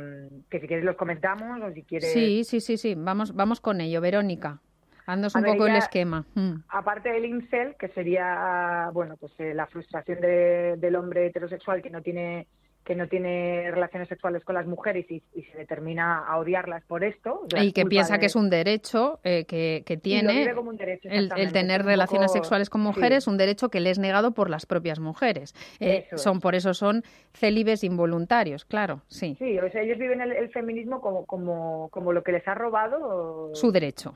[0.50, 2.12] que si quieres los comentamos o si quieres...
[2.12, 2.96] Sí, sí, sí, sí.
[2.98, 4.60] Vamos, vamos con ello, Verónica.
[5.08, 6.26] Haznos A un ver, poco el ella- esquema.
[6.34, 6.56] Mm.
[6.68, 11.92] Aparte del incel, que sería bueno pues eh, la frustración de- del hombre heterosexual que
[11.92, 12.48] no tiene
[12.86, 17.04] que no tiene relaciones sexuales con las mujeres y, y se determina a odiarlas por
[17.04, 17.42] esto.
[17.60, 21.10] Y que piensa de- que es un derecho eh, que, tiene vive como un derecho,
[21.10, 22.88] el, tener un relaciones poco- sexuales con sí.
[22.88, 25.54] mujeres, un derecho que le es negado por las propias mujeres.
[25.80, 26.42] Eh, son es.
[26.44, 29.36] Por eso son célibes involuntarios, claro, sí.
[29.40, 32.54] Sí, o sea, ellos viven el, el feminismo como, como, como lo que les ha
[32.54, 34.16] robado Su derecho.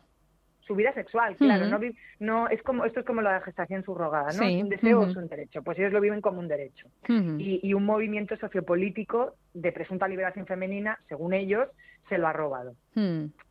[0.69, 1.67] Su vida sexual, claro.
[2.19, 4.43] No, es como Esto es como la gestación subrogada, ¿no?
[4.43, 5.09] Sí, Es un deseo o ujú.
[5.11, 5.63] es un derecho.
[5.63, 6.87] Pues ellos lo viven como un derecho.
[7.39, 11.67] Y, y un movimiento sociopolítico de presunta liberación femenina, según ellos,
[12.07, 12.75] se lo ha robado.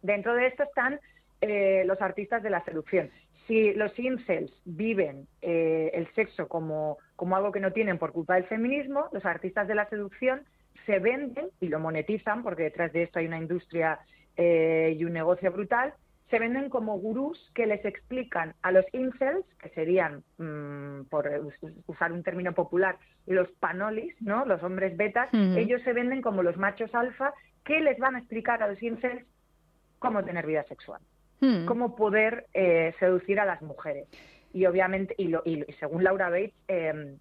[0.00, 1.00] Dentro de esto están
[1.40, 3.11] eh, los artistas de la seducción.
[3.48, 8.37] Si los incels viven eh, el sexo como, como algo que no tienen por culpa
[8.37, 10.42] del feminismo, los artistas de la seducción
[10.87, 13.98] se venden y lo monetizan, porque detrás de esto hay una industria
[14.37, 15.94] eh, y un negocio brutal,
[16.31, 21.73] se venden como gurús que les explican a los incels, que serían, mm, por us-
[21.87, 24.45] usar un término popular, los panolis, ¿no?
[24.45, 27.33] los hombres betas, ellos se venden como los machos alfa,
[27.64, 29.25] que les van a explicar a los incels
[29.99, 31.01] cómo tener vida sexual,
[31.41, 31.67] Mm.
[31.67, 34.07] cómo poder eh, seducir a las mujeres.
[34.53, 37.17] Y obviamente, y, lo- y según Laura Bates, eh,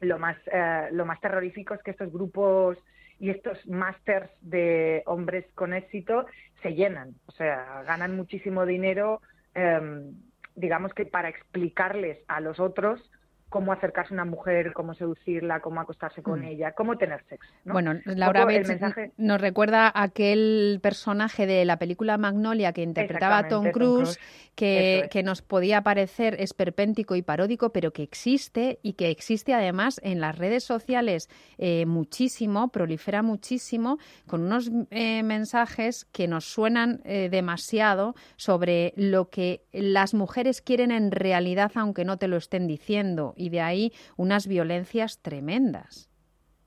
[0.00, 2.78] lo más, eh, lo más terrorífico es que estos grupos
[3.18, 6.26] y estos másters de hombres con éxito
[6.62, 9.20] se llenan, o sea, ganan muchísimo dinero,
[9.54, 10.14] em,
[10.54, 13.10] digamos que para explicarles a los otros
[13.48, 16.44] cómo acercarse a una mujer, cómo seducirla, cómo acostarse con Mm.
[16.44, 17.50] ella, cómo tener sexo.
[17.64, 17.72] ¿no?
[17.72, 23.48] Bueno, Laura Bates mensaje- nos recuerda aquel personaje de la película Magnolia que interpretaba a
[23.48, 25.08] Tom Cruise, es.
[25.08, 30.20] que nos podía parecer esperpéntico y paródico, pero que existe y que existe además en
[30.20, 37.28] las redes sociales eh, muchísimo, prolifera muchísimo, con unos eh, mensajes que nos suenan eh,
[37.30, 43.34] demasiado sobre lo que las mujeres quieren en realidad, aunque no te lo estén diciendo,
[43.38, 46.10] y de ahí unas violencias tremendas.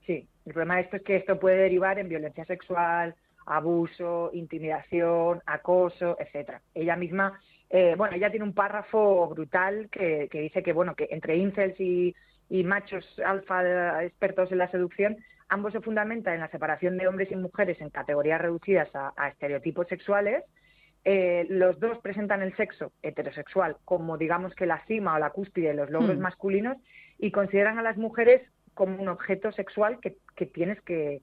[0.06, 3.14] Sí, el problema de esto es que esto puede derivar en violencia sexual,
[3.46, 6.62] abuso, intimidación, acoso, etcétera.
[6.74, 11.08] Ella misma, eh, bueno, ella tiene un párrafo brutal que, que dice que, bueno, que
[11.10, 12.14] entre incels y,
[12.64, 15.16] machos alfa expertos en la seducción,
[15.48, 19.88] ambos se fundamentan en la separación de hombres y mujeres en categorías reducidas a estereotipos
[19.88, 20.44] sexuales.
[21.04, 25.68] Eh, los dos presentan el sexo heterosexual como, digamos, que la cima o la cúspide
[25.68, 26.20] de los logros Mm.
[26.22, 26.76] masculinos
[27.18, 28.42] y consideran a las mujeres
[28.74, 31.20] como un objeto sexual que, que tienes que,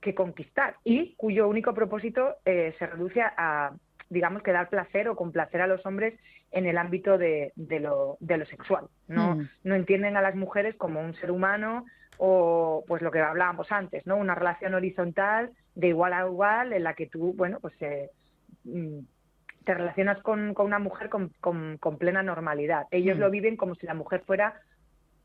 [0.00, 3.72] que conquistar y cuyo único propósito eh, se reduce a,
[4.10, 6.18] digamos, que dar placer o complacer a los hombres
[6.50, 8.86] en el ámbito de, de lo, de lo sexual.
[9.08, 9.48] No, Mm.
[9.64, 11.86] no entienden a las mujeres como un ser humano
[12.18, 14.16] o, pues lo que hablábamos antes, ¿no?
[14.16, 18.10] Una relación horizontal de igual a igual en la que tú, bueno, pues eh,
[19.64, 22.86] te relacionas con, con una mujer con, con- con plena normalidad.
[22.90, 23.20] Ellos Mm.
[23.20, 24.60] lo viven como si la mujer fuera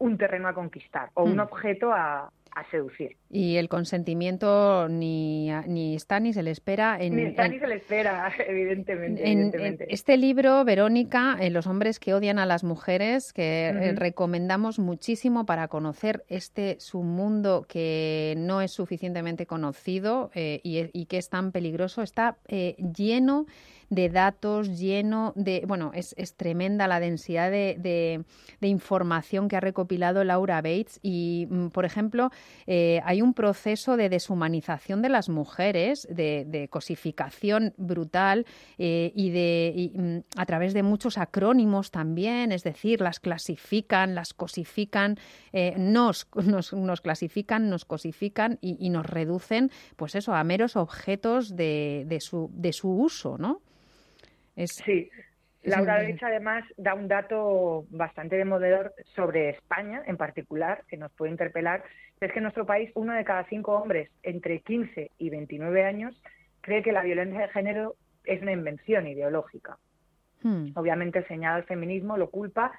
[0.02, 1.42] un terreno a conquistar o un Mm.
[1.42, 3.16] objeto a, a seducir.
[3.30, 7.60] Y el consentimiento ni, ni está ni se le espera en, Ni está en- ni
[7.60, 9.32] se le espera, evidentemente.
[9.32, 14.80] en- este libro, Verónica, en Los hombres que odian a las mujeres, que eh, recomendamos
[14.80, 21.30] muchísimo para conocer este submundo que no es suficientemente conocido eh, y, y que es
[21.30, 23.46] tan peligroso, está eh, lleno
[23.92, 25.64] de datos, lleno de...
[25.68, 31.46] Bueno, es, es tremenda la densidad de, de- información que ha recopilado Laura Bates y,
[31.50, 32.32] mm, por ejemplo,
[32.68, 38.46] eh, hay un proceso de deshumanización de las mujeres, de, de cosificación brutal
[38.78, 44.34] eh, y de mm, a través de muchos acrónimos también, es decir, las clasifican, las
[44.34, 45.18] cosifican,
[45.52, 50.78] eh, nos, nos, nos clasifican, nos cosifican y, y nos reducen, pues eso, a meros
[50.78, 53.60] objetos de, de su, de su uso, ¿no?
[54.56, 55.10] Es, Sí.
[55.64, 55.98] es Laura.
[55.98, 61.84] Bates además da un dato bastante demoledor sobre España en particular, que nos puede interpelar,
[62.20, 66.22] es que en nuestro país uno de cada cinco hombres entre 15 y 29 años
[66.62, 69.78] cree que la violencia de género es una invención ideológica.
[70.44, 70.68] Hmm.
[70.76, 72.72] Obviamente señala al feminismo, lo culpa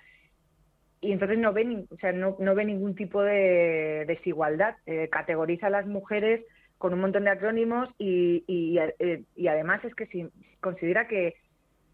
[1.01, 4.77] y entonces no ve, ni- o sea, no, no ve ningún tipo de desigualdad.
[4.87, 6.45] Eh, categoriza a las mujeres
[6.79, 10.29] con un montón de acrónimos y, y, eh, y además es que si
[10.61, 11.35] considera que,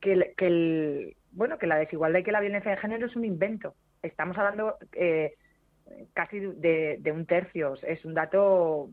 [0.01, 3.17] que, el- que el, bueno, que la desigualdad y que la violencia de género es
[3.17, 3.75] un invento.
[4.03, 5.35] Estamos hablando eh,
[6.15, 8.91] casi de, de un tercio, es un dato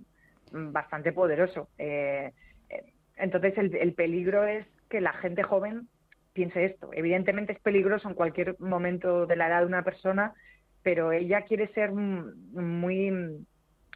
[0.52, 1.70] mm, bastante poderoso.
[1.78, 2.32] Eh,
[2.70, 2.84] eh,
[3.18, 5.88] entonces el, el peligro es que la gente joven
[6.34, 6.90] piense esto.
[6.94, 10.34] Evidentemente es peligroso en cualquier momento de la edad de una persona,
[10.84, 13.46] pero ella quiere ser mm, muy mm,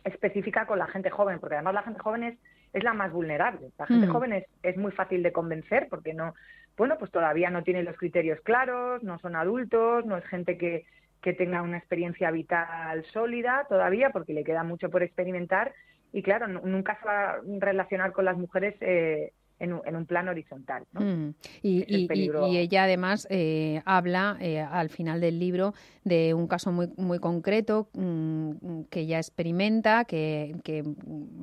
[0.06, 2.38] específica con la gente joven, porque además la gente joven es,
[2.74, 3.70] es la más vulnerable.
[3.78, 4.12] La gente Mm.
[4.12, 6.34] joven es, es muy fácil de convencer porque no,
[6.80, 10.86] bueno, pues todavía no tiene los criterios claros, no son adultos, no es gente que,
[11.22, 15.74] que tenga una experiencia vital sólida todavía, porque le queda mucho por experimentar.
[16.14, 19.96] Y claro, nu- nunca se va a relacionar con las mujeres eh, en, un, en
[19.96, 20.84] un plano horizontal.
[20.94, 21.02] ¿no?
[21.02, 21.34] Mm.
[21.62, 22.46] Y, peligro.
[22.48, 27.90] ella además eh, habla eh, al final del libro de un caso muy, muy concreto
[27.94, 30.84] mm, que ella experimenta, que, que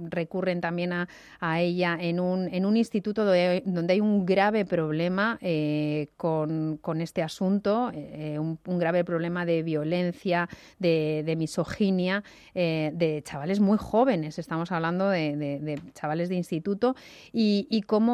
[0.08, 1.08] recurren también a,
[1.40, 6.78] a ella en un, en un instituto donde, donde hay un grave problema eh, con,
[6.80, 10.48] con este asunto, un, un grave problema de violencia,
[10.78, 12.22] de, de misoginia,
[12.54, 16.94] de chavales muy jóvenes, estamos hablando de, de- de chavales de instituto,
[17.32, 18.05] y, y cómo,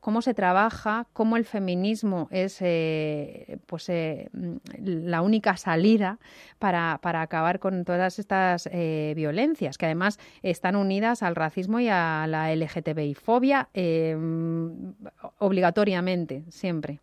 [0.00, 6.18] cómo se trabaja, cómo el feminismo es eh, pues eh, mm, la única salida
[6.58, 11.88] para, para acabar con todas estas eh, violencias, que además están unidas al racismo y
[11.88, 13.68] a la LGTBI-fobia
[15.38, 17.00] obligatoriamente, siempre.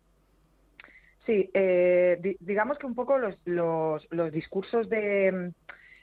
[1.26, 5.52] Sí, di- digamos que un poco los, los, discursos de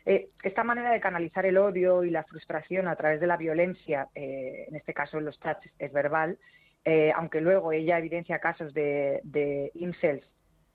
[0.08, 4.08] eh, esta manera de canalizar el odio y la frustración a través de la violencia,
[4.16, 6.38] eh, en este caso en los chats es verbal,
[6.86, 10.24] eh, aunque luego ella evidencia casos de, de incels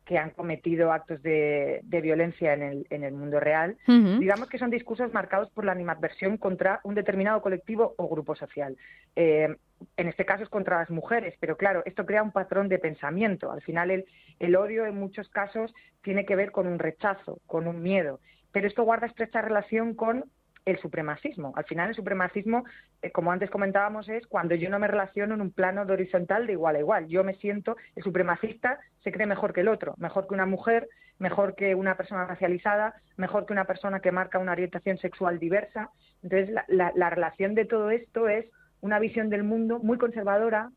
[0.05, 3.76] que han cometido actos de, de violencia en el, en el mundo real.
[3.87, 8.76] Digamos que son discursos marcados por la animadversión contra un determinado colectivo o grupo social.
[9.14, 9.49] Eh,
[9.97, 13.53] en este caso es contra las mujeres, pero claro, esto crea un patrón de pensamiento.
[13.53, 14.05] Al final el,
[14.41, 15.72] el odio en muchos casos
[16.03, 18.18] tiene que ver con un rechazo, con un miedo,
[18.53, 20.25] pero esto guarda estrecha relación con
[20.65, 21.53] el supremacismo.
[21.57, 22.65] Al final el supremacismo,
[23.03, 26.47] eh, como antes comentábamos, es cuando yo no me relaciono en un plano de horizontal
[26.47, 27.09] de igual a igual.
[27.09, 30.89] Yo me siento, el supremacista se cree mejor que el otro, mejor que una mujer,
[31.19, 35.91] mejor que una persona racializada, mejor que una persona que marca una orientación sexual diversa.
[36.23, 38.47] Entonces la, la- la relación de todo esto es
[38.81, 40.71] una visión del mundo muy conservadora,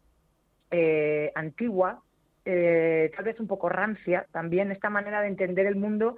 [0.72, 2.02] eh, antigua,
[2.44, 6.18] eh, tal vez un poco rancia también, esta manera de entender el mundo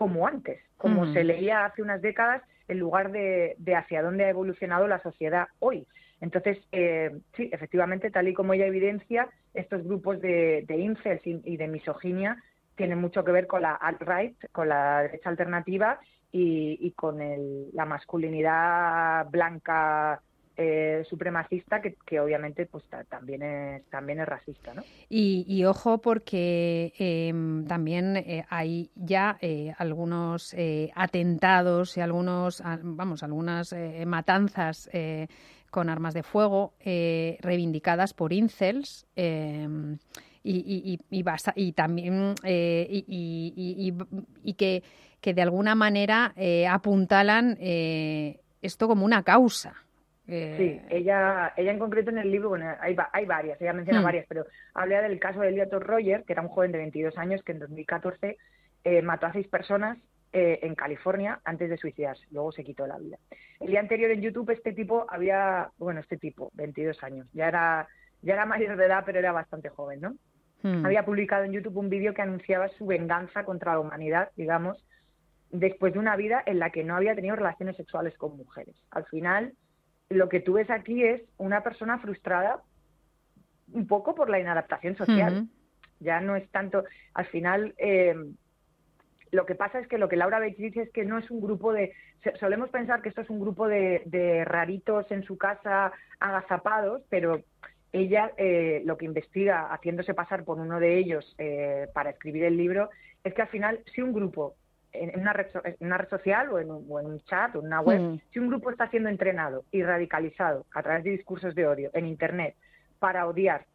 [0.00, 1.12] como antes, como Mm.
[1.12, 5.48] se leía hace unas décadas, en lugar de, de hacia dónde ha evolucionado la sociedad
[5.58, 5.86] hoy.
[6.22, 11.42] Entonces, eh, sí, efectivamente, tal y como ella evidencia, estos grupos de, de incels y,
[11.44, 12.42] y de misoginia
[12.76, 15.98] tienen mucho que ver con la alt-right, con la derecha alternativa
[16.32, 20.22] y, y con el- la masculinidad blanca
[20.56, 24.82] eh, supremacista que, obviamente pues ta- también es también es racista, ¿no?
[25.08, 32.78] Y, ojo porque em, también eh, hay ya eh, algunos eh, atentados y algunos, ah,
[32.82, 33.74] vamos, algunas
[34.06, 34.90] matanzas
[35.70, 39.06] con armas de fuego reivindicadas por incels.
[39.16, 39.98] em,
[40.42, 40.98] y,
[41.54, 43.92] y, también y
[44.56, 44.82] que,
[45.20, 49.74] que de alguna manera eh, apuntalan eh, esto como una causa.
[50.30, 54.00] Eh, Sí, ella, ella en concreto en el libro, bueno, hay, hay varias, ella menciona
[54.00, 54.04] Hmm.
[54.04, 57.42] varias, pero habla del caso de Elliot Roger, que era un joven de 22 años
[57.42, 58.38] que en 2014
[58.84, 59.98] eh, mató a seis personas
[60.32, 63.18] eh, en California antes de suicidarse, luego se quitó la vida.
[63.58, 67.88] El día anterior en YouTube este tipo había, bueno, este tipo, 22 años, ya era,
[68.22, 70.14] ya era mayor de edad, pero era bastante joven, ¿no?
[70.62, 70.86] hmm.
[70.86, 74.84] había publicado en YouTube un vídeo que anunciaba su venganza contra la humanidad, digamos,
[75.50, 78.76] después de una vida en la que no había tenido relaciones sexuales con mujeres.
[78.90, 79.54] Al final,
[80.10, 82.62] lo que tú ves aquí es una persona frustrada
[83.72, 85.48] un poco por la inadaptación social.
[86.00, 86.84] Ya no es tanto,
[87.14, 88.14] al final, eh,
[89.30, 91.40] lo que pasa es que lo que Laura Bates dice es que no es un
[91.40, 91.92] grupo de,
[92.40, 97.44] solemos pensar que esto es un grupo de, de raritos en su casa agazapados, pero
[97.92, 102.56] ella eh, lo que investiga haciéndose pasar por uno de ellos eh, para escribir el
[102.56, 102.90] libro
[103.22, 104.54] es que al final si un grupo
[104.92, 107.60] en una red, en una red social o en, un, o en un chat o
[107.60, 108.20] en una web, Mm.
[108.32, 112.06] si un grupo está siendo entrenado y radicalizado a través de discursos de odio en
[112.06, 112.56] Internet
[112.98, 113.66] para odiar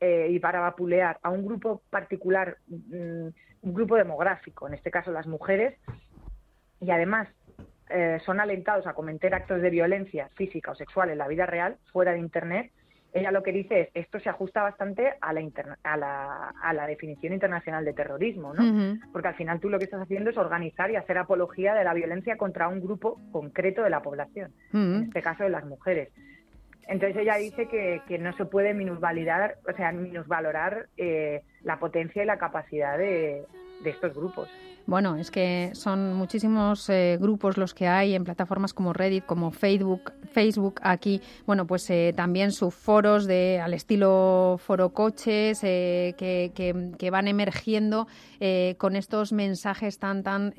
[0.00, 3.28] eh, y para vapulear a un grupo particular, mm,
[3.62, 5.78] un grupo demográfico, en este caso las mujeres,
[6.80, 7.28] y además
[7.90, 11.76] eh, son alentados a cometer actos de violencia física o sexual en la vida real,
[11.92, 12.72] fuera de Internet,
[13.12, 16.72] ella lo que dice es esto se ajusta bastante a la, interna- a la, a
[16.72, 18.62] la definición internacional de terrorismo, ¿no?
[19.12, 21.94] Porque al final tú lo que estás haciendo es organizar y hacer apología de la
[21.94, 26.08] violencia contra un grupo concreto de la población, en este caso de las mujeres.
[26.88, 32.22] Entonces ella dice que, que no se puede minusvalidar, o sea, minusvalorar eh, la potencia
[32.22, 33.44] y la capacidad de,
[33.84, 34.48] de estos grupos.
[34.84, 39.52] Bueno, es que son muchísimos eh, grupos los que hay en plataformas como Reddit, como
[39.52, 46.50] Facebook, Facebook aquí, bueno, pues eh, también subforos de al estilo foro coches eh, que,
[46.54, 48.08] que- que van emergiendo
[48.40, 50.52] eh, con estos mensajes tan tan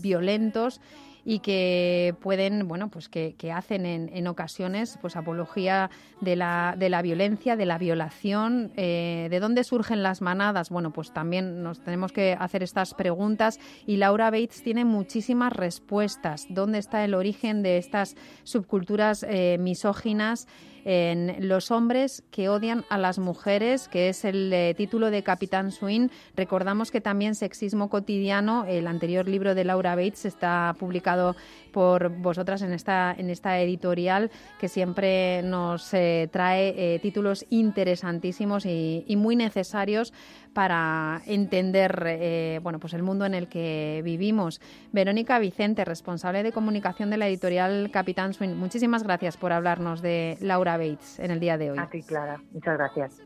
[0.00, 0.80] violentos
[1.24, 5.90] y que pueden, bueno, pues que, hacen en, en ocasiones pues apología
[6.20, 10.70] de la, de la violencia, de la violación, eh, de dónde surgen las manadas.
[10.70, 16.46] Bueno, pues también nos tenemos que hacer estas preguntas y Laura Bates tiene muchísimas respuestas.
[16.48, 20.46] ¿Dónde está el origen de estas subculturas eh, misóginas?
[20.84, 25.72] En Los hombres que odian a las mujeres, que es el eh, título de Capitán
[25.72, 26.08] Swing.
[26.36, 31.36] Recordamos que también Sexismo Cotidiano, el anterior libro de Laura Bates, está publicado
[31.70, 38.66] por vosotras en esta, en esta editorial que siempre nos eh, trae eh, títulos interesantísimos
[38.66, 40.12] y, y muy necesarios
[40.52, 44.60] para entender eh, bueno, pues el mundo en el que vivimos.
[44.92, 50.36] Verónica Vicente, responsable de comunicación de la editorial Capitán Swing, muchísimas gracias por hablarnos de
[50.40, 51.78] Laura Bates en el día de hoy.
[51.78, 52.40] A ti, Clara.
[52.52, 53.22] Muchas gracias.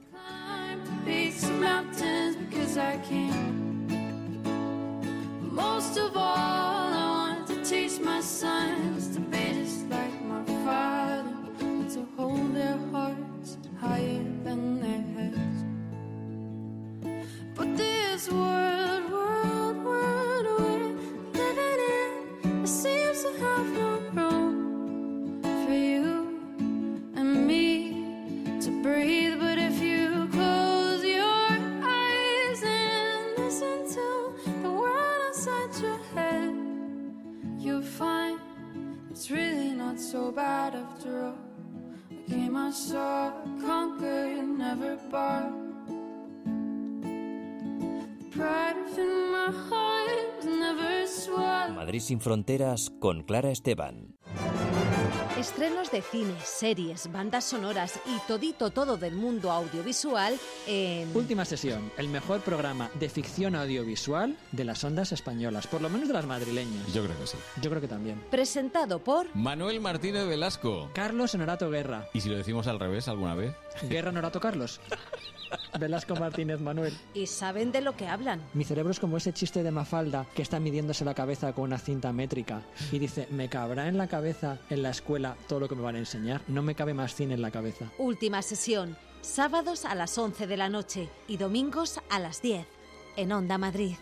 [5.54, 6.83] Most of all,
[7.64, 11.24] teach my sons to be just like my father,
[11.60, 15.64] and to hold their hearts higher than their heads.
[17.54, 18.83] But this world, world,
[51.94, 54.16] Madrid sin fronteras con Clara Esteban.
[55.38, 60.36] Estrenos de cine, series, bandas sonoras y todito todo del mundo audiovisual
[60.66, 61.16] en...
[61.16, 66.08] Última sesión, el mejor programa de ficción audiovisual de las ondas españolas, por lo menos
[66.08, 66.92] de las madrileñas.
[66.92, 67.38] Yo creo que sí.
[67.62, 68.20] Yo creo que también.
[68.28, 69.32] Presentado por...
[69.36, 70.90] Manuel Martínez Velasco.
[70.94, 72.08] Carlos Honorato Guerra.
[72.12, 73.54] ¿Y si lo decimos al revés alguna vez?
[73.88, 74.80] Guerra Honorato Carlos.
[75.78, 76.92] Velasco Martínez Manuel.
[77.14, 78.42] Y saben de lo que hablan.
[78.54, 81.78] Mi cerebro es como ese chiste de Mafalda que está midiéndose la cabeza con una
[81.78, 85.74] cinta métrica y dice, me cabrá en la cabeza en la escuela todo lo que
[85.74, 86.42] me van a enseñar.
[86.48, 87.90] No me cabe más cine en la cabeza.
[87.98, 92.66] Última sesión, sábados a las 11 de la noche y domingos a las 10
[93.16, 93.96] en Onda Madrid.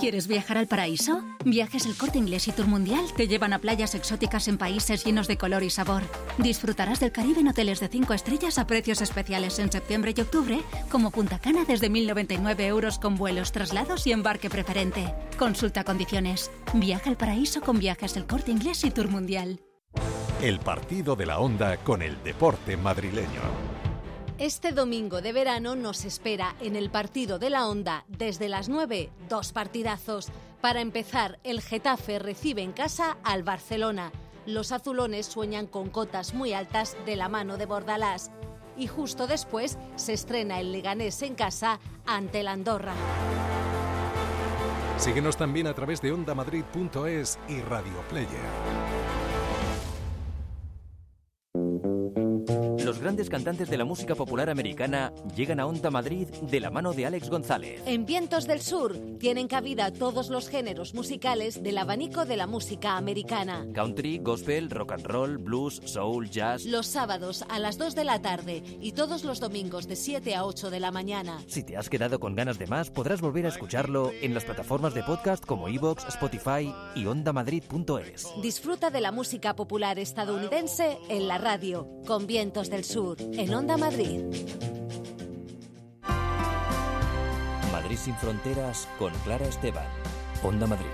[0.00, 1.22] ¿Quieres viajar al paraíso?
[1.44, 5.28] Viajes El Corte Inglés y Tour Mundial te llevan a playas exóticas en países llenos
[5.28, 6.02] de color y sabor.
[6.38, 10.60] Disfrutarás del Caribe en hoteles de 5 estrellas a precios especiales en septiembre y octubre,
[10.90, 15.14] como Punta Cana desde 1.099 euros con vuelos, traslados y embarque preferente.
[15.38, 16.50] Consulta condiciones.
[16.74, 19.60] Viaja al paraíso con Viajes El Corte Inglés y Tour Mundial.
[20.42, 23.73] El partido de la onda con el deporte madrileño.
[24.38, 29.10] Este domingo de verano nos espera en el partido de la Onda desde las 9
[29.28, 30.26] dos partidazos.
[30.60, 34.10] Para empezar, el Getafe recibe en casa al Barcelona.
[34.44, 38.32] Los azulones sueñan con cotas muy altas de la mano de Bordalás.
[38.76, 42.94] Y justo después se estrena el Leganés en casa ante el Andorra.
[44.98, 49.23] Síguenos también a través de ondamadrid.es y Radio Player.
[53.04, 57.04] Grandes cantantes de la música popular americana llegan a Onda Madrid de la mano de
[57.04, 57.82] Alex González.
[57.84, 62.96] En Vientos del Sur tienen cabida todos los géneros musicales del abanico de la música
[62.96, 63.66] americana.
[63.74, 66.64] Country, gospel, rock and roll, blues, soul, jazz.
[66.64, 70.46] Los sábados a las 2 de la tarde y todos los domingos de 7 a
[70.46, 71.42] 8 de la mañana.
[71.46, 74.94] Si te has quedado con ganas de más, podrás volver a escucharlo en las plataformas
[74.94, 78.28] de podcast como iVoox, Spotify y ondamadrid.es.
[78.40, 83.76] Disfruta de la música popular estadounidense en la radio, con Vientos del Sur, en Onda
[83.76, 84.20] Madrid.
[87.72, 89.86] Madrid sin fronteras con Clara Esteban.
[90.44, 90.86] Onda Madrid.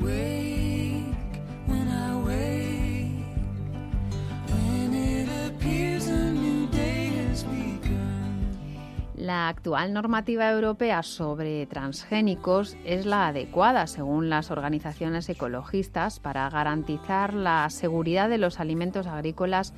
[0.00, 0.43] Wake
[9.24, 17.32] La actual normativa europea sobre transgénicos es la adecuada, según las organizaciones ecologistas, para garantizar
[17.32, 19.72] la seguridad de los alimentos agrícolas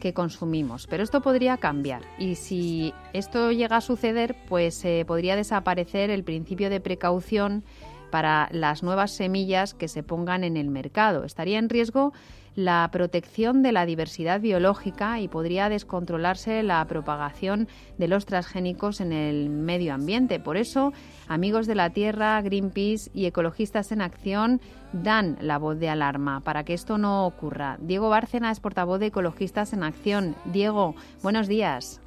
[0.00, 0.86] que consumimos.
[0.86, 6.22] Pero esto podría cambiar y si esto llega a suceder, pues eh, podría desaparecer el
[6.22, 7.64] principio de precaución
[8.12, 11.24] para las nuevas semillas que se pongan en el mercado.
[11.24, 12.12] Estaría en riesgo
[12.54, 19.12] la protección de la diversidad biológica y podría descontrolarse la propagación de los transgénicos en
[19.12, 20.40] el medio ambiente.
[20.40, 20.92] Por eso,
[21.28, 24.60] amigos de la Tierra, Greenpeace y Ecologistas en Acción
[24.92, 27.78] dan la voz de alarma para que esto no ocurra.
[27.80, 30.34] Diego Bárcena es portavoz de Ecologistas en Acción.
[30.44, 32.00] Diego, buenos días.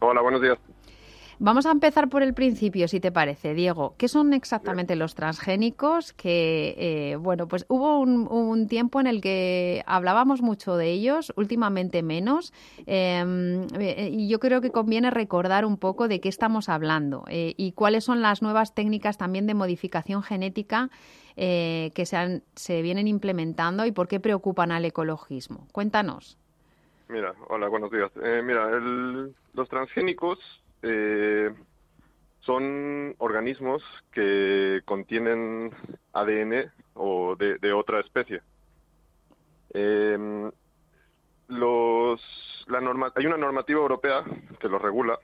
[0.00, 0.58] Hola, buenos días.
[1.38, 3.94] Vamos a empezar por el principio, si te parece, Diego.
[3.98, 6.14] ¿Qué son exactamente los transgénicos?
[6.14, 12.02] Que, eh, bueno, pues hubo un, tiempo en el que hablábamos mucho de ellos, últimamente
[12.02, 12.54] menos,
[12.86, 13.66] eh,
[14.10, 18.04] y yo creo que conviene recordar un poco de qué estamos hablando eh, y cuáles
[18.04, 20.90] son las nuevas técnicas también de modificación genética
[21.36, 25.68] eh, que se, han, se vienen implementando y por qué preocupan al ecologismo.
[25.70, 26.38] Cuéntanos.
[27.08, 28.10] Mira, hola, buenos días.
[28.24, 30.38] Eh, mira, el, los transgénicos
[30.86, 31.52] eh,
[32.40, 33.82] son organismos
[34.12, 35.72] que contienen
[36.12, 38.40] ADN o de, de otra especie.
[39.74, 40.50] Eh,
[41.48, 44.24] los, la norma, hay una normativa europea
[44.60, 45.18] que los regula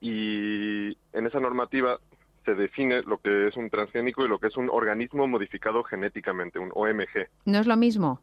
[0.00, 1.98] y en esa normativa
[2.44, 6.58] se define lo que es un transgénico y lo que es un organismo modificado genéticamente,
[6.58, 7.28] un OMG.
[7.44, 8.20] ¿No es lo mismo?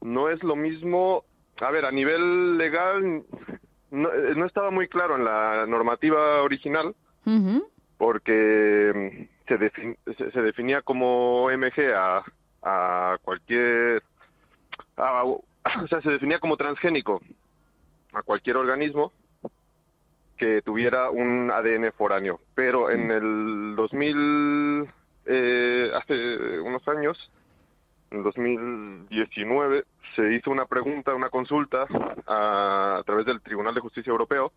[0.00, 1.24] No es lo mismo,
[1.60, 3.24] a ver, a nivel legal
[3.94, 6.94] no, no estaba muy claro en la normativa original
[7.26, 7.64] uh -huh.
[7.96, 12.24] porque se, defin, se, se, definía como OMG a,
[12.62, 14.02] a cualquier...
[14.96, 15.42] A, o
[15.88, 17.20] sea, se definía como transgénico
[18.12, 19.12] a cualquier organismo
[20.36, 22.40] que tuviera un ADN foráneo.
[22.54, 24.88] Pero en el 2000,
[25.26, 27.30] eh, hace unos años,
[28.14, 29.84] en 2019,
[30.16, 31.86] se hizo una pregunta, una consulta
[32.26, 34.52] a, a través del Tribunal de Justicia Europeo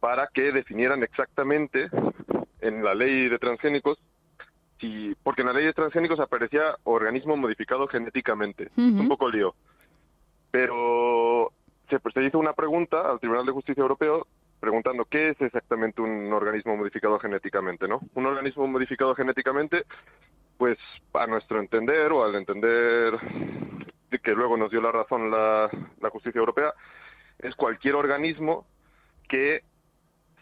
[0.00, 1.88] para que definieran exactamente
[2.60, 3.98] en la ley de transgénicos
[4.80, 8.64] si, porque en la ley de transgénicos aparecía organismo modificado genéticamente.
[8.64, 9.54] Es un poco lío.
[10.50, 11.52] Pero
[11.90, 14.26] se, se hizo una pregunta al Tribunal de Justicia Europeo
[14.60, 18.00] preguntando qué es exactamente un organismo modificado genéticamente, ¿no?
[18.14, 19.84] Un organismo modificado genéticamente,
[20.58, 20.76] pues
[21.14, 23.18] a nuestro entender o al entender
[24.10, 26.74] de que luego nos dio la razón la, la justicia europea,
[27.38, 28.66] es cualquier organismo
[29.28, 29.62] que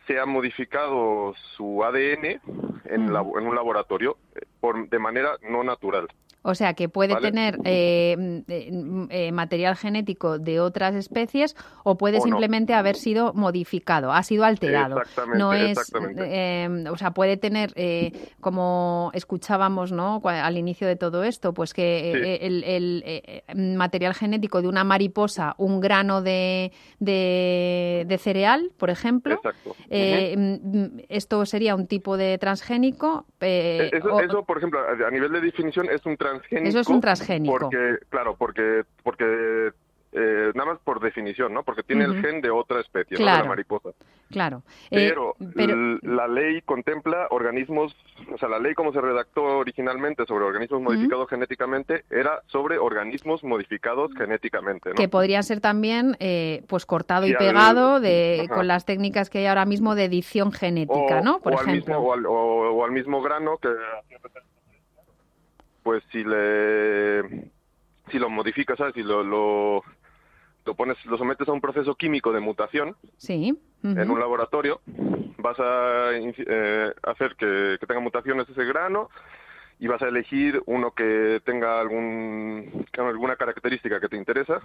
[0.07, 2.41] se ha modificado su ADN en,
[2.85, 6.09] en un laboratorio eh, por, de manera no natural.
[6.49, 7.29] O sea, que puede Vale.
[7.29, 12.25] tener eh, mm, eh, mm, eh, material genético de otras especies o puede O no.
[12.27, 14.99] simplemente haber sido modificado, ha sido alterado.
[15.01, 16.23] Exactamente, no es, exactamente.
[16.29, 20.21] eh, o sea, puede tener, eh, como escuchábamos, ¿no?
[20.25, 22.47] Al inicio de todo esto, pues que Sí.
[22.47, 26.71] el, el, material genético de una mariposa, un grano de,
[27.01, 29.75] de, de cereal, por ejemplo, Exacto.
[29.91, 33.27] mm, esto sería un tipo de transgénico.
[33.41, 36.69] eh, eso, o- eso, por ejemplo, a nivel de definición es un transgénico.
[36.69, 37.59] Eso es un transgénico.
[37.59, 39.71] Porque, claro, porque, porque
[40.19, 41.63] eh, nada más por definición, ¿no?
[41.63, 43.19] Porque tiene el gen de otra especie, ¿no?
[43.19, 43.43] De Claro.
[43.45, 43.91] la mariposa.
[44.31, 44.63] Claro.
[44.91, 45.37] Eh, Pero,
[46.03, 47.95] la ley contempla organismos,
[48.33, 53.45] o sea, la ley como se redactó originalmente sobre organismos modificados genéticamente era sobre organismos
[53.45, 54.95] modificados genéticamente, ¿no?
[54.95, 58.55] que podría ser también eh, pues cortado y al- pegado de Ajá.
[58.55, 61.41] con las técnicas que hay ahora mismo de edición genética, o, ¿no?
[61.41, 61.95] Por o al ejemplo.
[62.01, 63.69] mismo, o, al, o al mismo grano que
[65.87, 67.23] pues si le
[68.11, 68.93] si lo modificas ¿sabes?
[68.95, 69.85] si lo, lo
[70.65, 73.57] lo pones lo sometes a un proceso químico de mutación Sí.
[73.85, 74.81] en un laboratorio
[75.39, 79.11] vas a eh, hacer que, que tenga mutaciones ese grano
[79.79, 84.61] y vas a elegir uno que tenga algún alguna característica que te interesa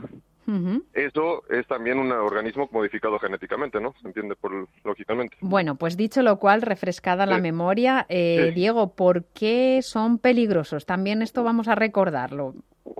[0.93, 6.22] eso es también un organismo modificado genéticamente no se entiende por lógicamente Bueno, pues dicho
[6.22, 8.51] lo cual, refrescada la memoria, eh, Sí.
[8.51, 10.86] Diego, ¿por qué son peligrosos?
[10.86, 12.53] También esto vamos a recordarlo.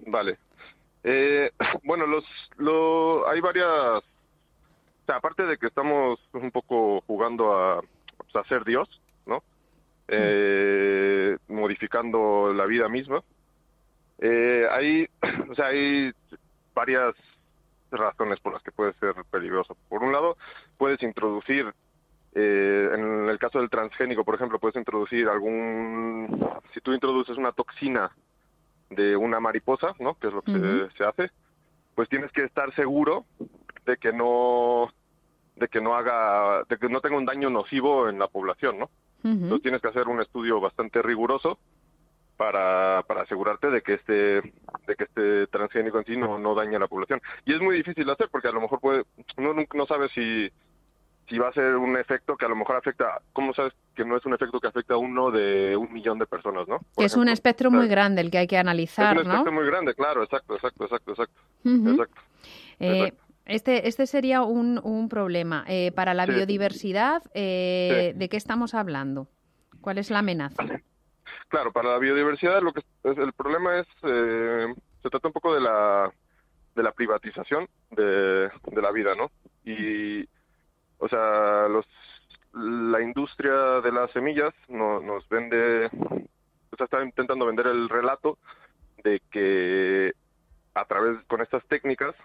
[0.08, 0.38] Vale.
[1.04, 1.52] Eh,
[1.84, 2.24] bueno, los,
[2.58, 3.68] lo, hay varias...
[3.70, 7.82] O sea, aparte de que estamos un poco jugando a,
[8.18, 8.88] pues, a ser Dios,
[9.26, 9.44] ¿no?
[10.14, 13.24] Eh, modificando la vida misma.
[14.20, 15.08] Eh, hay,
[15.50, 16.12] o sea, hay
[16.74, 17.16] varias
[17.92, 19.78] razones por las que puede ser peligroso.
[19.88, 20.38] Por un lado,
[20.78, 21.74] puedes introducir,
[22.36, 27.54] eh, en el caso del transgénico, por ejemplo, puedes introducir algún, si tú introduces una
[27.54, 28.12] toxina
[28.90, 30.16] de una mariposa, ¿no?
[30.16, 31.32] Que es lo que se, se hace,
[31.96, 33.26] pues tienes que estar seguro
[33.86, 34.92] de que no,
[35.56, 38.90] de que no haga, de que no tenga un daño nocivo en la población, ¿no?
[39.24, 41.60] Entonces tienes que hacer un estudio bastante riguroso
[42.38, 44.14] para, para asegurarte de que este
[44.88, 47.22] de que este transgénico en sí no, no dañe a la población.
[47.46, 49.04] Y es muy difícil de hacer porque a lo mejor puede
[49.38, 50.50] uno nunca- no sabe si
[51.30, 54.18] si va a ser un efecto que a lo mejor afecta, ¿cómo sabes que no
[54.18, 56.80] es un efecto que afecta a uno de un millón de personas, no?
[56.98, 59.30] Que es un espectro muy grande el que hay que Es analizar, un ¿no?
[59.32, 59.94] espectro muy grande,
[63.46, 65.64] este, este sería un, un problema.
[65.68, 66.34] Eh, para la Sí.
[66.34, 69.28] biodiversidad, eh, ¿de qué estamos hablando?
[69.82, 70.64] ¿Cuál es la amenaza?
[71.48, 75.54] Claro, para la biodiversidad lo que es- el problema es eh, se trata un poco
[75.54, 76.12] de la
[76.76, 79.30] de la privatización de, de la vida, ¿no?
[79.66, 80.24] Y
[81.00, 81.86] o sea, los
[82.54, 88.38] la industria de las semillas no- nos vende o sea, está intentando vender el relato
[89.04, 90.14] de que
[90.74, 92.16] a través con estas técnicas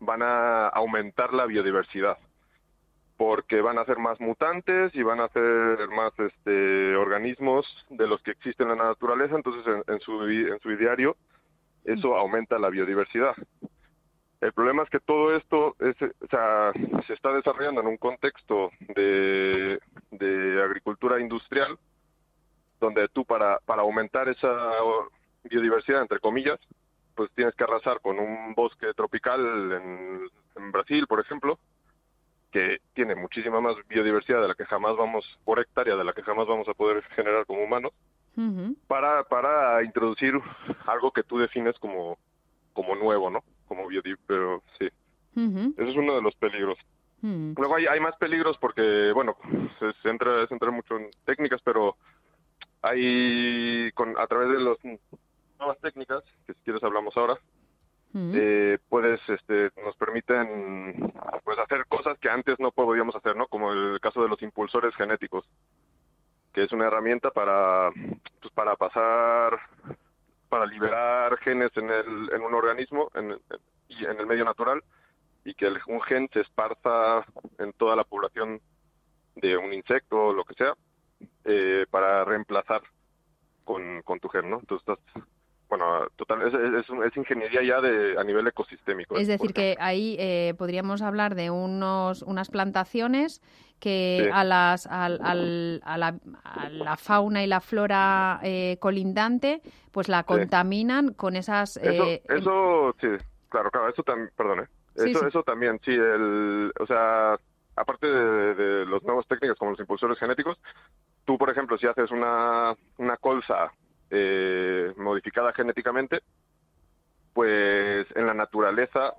[0.00, 2.18] van a aumentar la biodiversidad
[3.16, 8.22] porque van a hacer más mutantes y van a hacer más este organismos de los
[8.22, 11.16] que existen en la naturaleza, entonces en, en su en su ideario
[11.84, 13.34] eso aumenta la biodiversidad.
[14.40, 16.72] El problema es que todo esto es, o sea,
[17.06, 19.78] se está desarrollando en un contexto de,
[20.10, 21.78] de agricultura industrial
[22.78, 24.72] donde tú para, para aumentar esa
[25.44, 26.60] biodiversidad, entre comillas,
[27.16, 29.40] pues tienes que arrasar con un bosque tropical
[29.72, 31.58] en, en Brasil, por ejemplo,
[32.52, 36.22] que tiene muchísima más biodiversidad de la que jamás vamos, por hectárea, de la que
[36.22, 37.92] jamás vamos a poder generar como humanos,
[38.86, 40.34] para, para introducir
[40.86, 42.18] algo que tú defines como,
[42.74, 43.42] como nuevo, ¿no?
[43.66, 44.88] Como biodiversidad, pero sí,
[45.40, 45.74] Ujú.
[45.78, 46.78] ese es uno de los peligros.
[47.22, 49.36] Luego hay, hay más peligros porque, bueno,
[49.78, 51.96] se, se entra, se entra mucho en técnicas, pero
[52.82, 54.76] hay, con, a través de las
[55.58, 57.38] nuevas técnicas, que si quieres hablamos ahora,
[58.12, 58.32] Mm.
[58.34, 61.12] eh, puedes, este, nos permiten
[61.44, 63.46] pues hacer cosas que antes no podíamos hacer, ¿no?
[63.46, 65.44] Como el caso de los impulsores genéticos,
[66.54, 67.90] que es una herramienta para,
[68.40, 69.58] pues, para pasar,
[70.48, 73.38] para liberar genes en, el, en un organismo en,
[73.88, 74.82] y en el medio natural
[75.44, 77.24] y que el- un gen se esparza
[77.58, 78.60] en toda la población
[79.34, 80.74] de un insecto o lo que sea
[81.44, 82.82] eh, para reemplazar
[83.64, 84.60] con, con tu gen, ¿no?
[84.60, 85.24] Entonces estás,
[85.68, 89.16] bueno, total, es, es, es ingeniería ya de a nivel ecosistémico.
[89.16, 93.42] Es por decir, que ahí eh, podríamos hablar de unos, unas plantaciones
[93.80, 94.30] que Sí.
[94.32, 99.60] a, las, al- al- a, la, a la fauna y la flora eh, colindante
[99.92, 101.76] pues la contaminan con esas...
[101.76, 103.08] Eso, eh, eso sí,
[103.48, 104.66] claro, claro, eso también, perdón, ¿eh?
[104.94, 107.36] Sí, eso, eso también, sí, el, o sea,
[107.74, 110.56] aparte de, de los nuevos técnicas como los impulsores genéticos,
[111.26, 113.70] tú, por ejemplo, si haces una, una colza
[114.10, 116.20] eh, modificada genéticamente,
[117.32, 119.14] pues en la naturaleza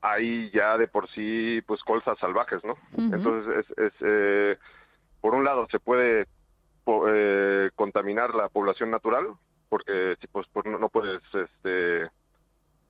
[0.00, 2.76] hay ya de por sí, pues, colzas salvajes, ¿no?
[3.14, 4.58] Entonces, es, es, eh,
[5.20, 6.26] por un lado, se puede
[6.84, 9.26] po- eh, contaminar la población natural,
[9.68, 12.08] porque pues, por- no, no puedes este,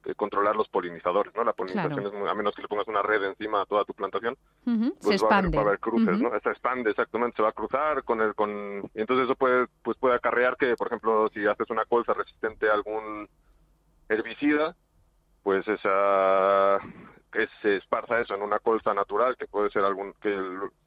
[0.09, 1.44] eh, controlar los polinizadores, ¿no?
[1.44, 2.09] La polinización Claro.
[2.09, 4.36] es muy- a menos que le pongas una red encima a toda tu plantación,
[4.66, 5.56] ujú, se pues va a haber, expande.
[5.59, 6.18] va a haber cruces.
[6.18, 6.30] ¿no?
[6.40, 8.50] Se expande exactamente, se va a cruzar con el con
[8.94, 12.70] y entonces eso puede pues puede acarrear que, por ejemplo, si haces una colza resistente
[12.70, 13.28] a algún
[14.09, 14.74] herbicida,
[15.42, 16.78] pues esa
[17.30, 20.34] que se esparza eso en una colza natural que puede ser algún que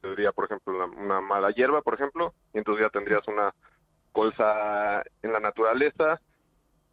[0.01, 3.53] sería por ejemplo una, una mala hierba, por ejemplo, y entonces ya tendrías una
[4.11, 6.19] colza en la naturaleza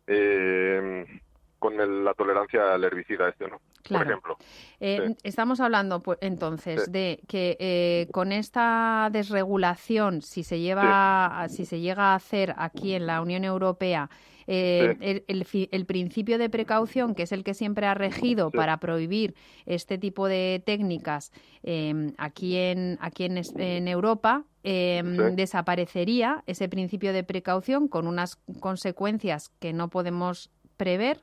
[0.06, 1.20] eh,
[1.59, 3.61] con el- la tolerancia al herbicida este, ¿no?
[3.82, 4.04] Claro.
[4.04, 4.36] Por ejemplo.
[4.80, 5.16] Eh, Sí.
[5.24, 6.90] Estamos hablando pues, entonces Sí.
[6.90, 12.94] de que eh, con esta desregulación, si se lleva, si se llega a hacer aquí
[12.94, 14.11] en la Unión Europea,
[14.50, 18.78] eh, el, el el principio de precaución, que es el que siempre ha regido para
[18.78, 19.34] prohibir
[19.66, 21.32] este tipo de técnicas
[21.62, 25.34] eh, aquí en aquí en, Europa, eh, Sí.
[25.36, 31.20] desaparecería ese principio de precaución con unas consecuencias que no podemos prever.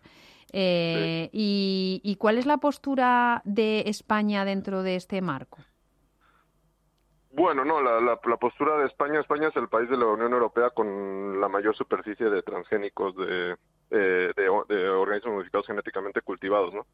[0.54, 5.58] Eh, y, y cuál es la postura de España dentro de este marco?
[7.32, 10.32] Bueno, no, la, la, la postura de España, España es el país de la Unión
[10.32, 13.58] Europea con la mayor superficie de transgénicos de,
[13.92, 16.86] eh, de, o- de organismos modificados genéticamente cultivados, ¿no?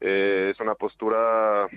[0.00, 1.68] Eh, es una postura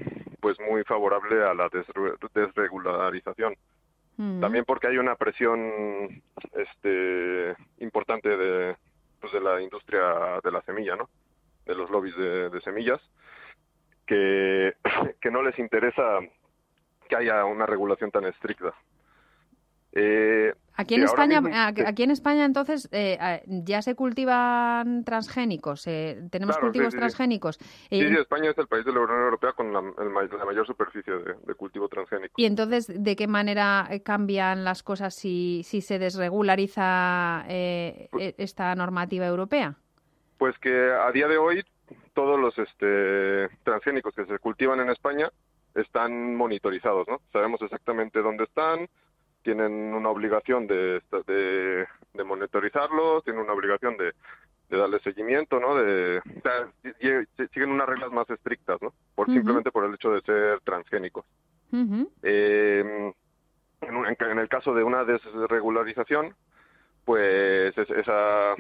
[0.42, 3.56] pues muy favorable a la desre- desregularización.
[4.42, 6.22] También porque hay una presión
[6.54, 8.78] este importante de
[9.26, 11.10] pues de la industria de la semilla, ¿no?
[11.66, 13.02] De los lobbies de, de semillas
[14.06, 14.76] que,
[15.22, 16.20] que no les interesa
[17.10, 18.74] que haya una regulación tan estricta.
[19.98, 25.06] Eh, Aquí en España, mismo- a- aquí en España entonces eh, eh, ya se cultivan
[25.06, 27.00] transgénicos, eh, tenemos Claro, cultivos sí, sí.
[27.00, 27.56] transgénicos.
[27.90, 30.44] Sí, sí, España es el país de la Unión Europea con la, el may- la
[30.44, 32.34] mayor superficie de, de cultivo transgénico.
[32.36, 38.36] Y entonces, ¿de qué manera eh, cambian las cosas si, si se desregulariza eh, e-
[38.38, 39.76] esta normativa europea?
[40.38, 41.64] Pues que a día de hoy
[42.14, 45.32] todos los este, transgénicos que se cultivan en España
[45.74, 47.22] están monitorizados, ¿no?
[47.32, 48.88] Sabemos exactamente dónde están,
[49.46, 54.12] tienen una obligación de, de, de monitorizarlos, tienen una obligación de,
[54.70, 55.76] de darle seguimiento, ¿no?
[55.76, 56.68] De, o sea,
[57.54, 58.92] siguen unas reglas más estrictas, ¿no?
[59.16, 61.24] Por simplemente por el hecho de ser transgénicos.
[62.24, 63.14] Eh,
[63.82, 66.34] en, un- en el caso de una desregularización,
[67.06, 68.56] pues es- esa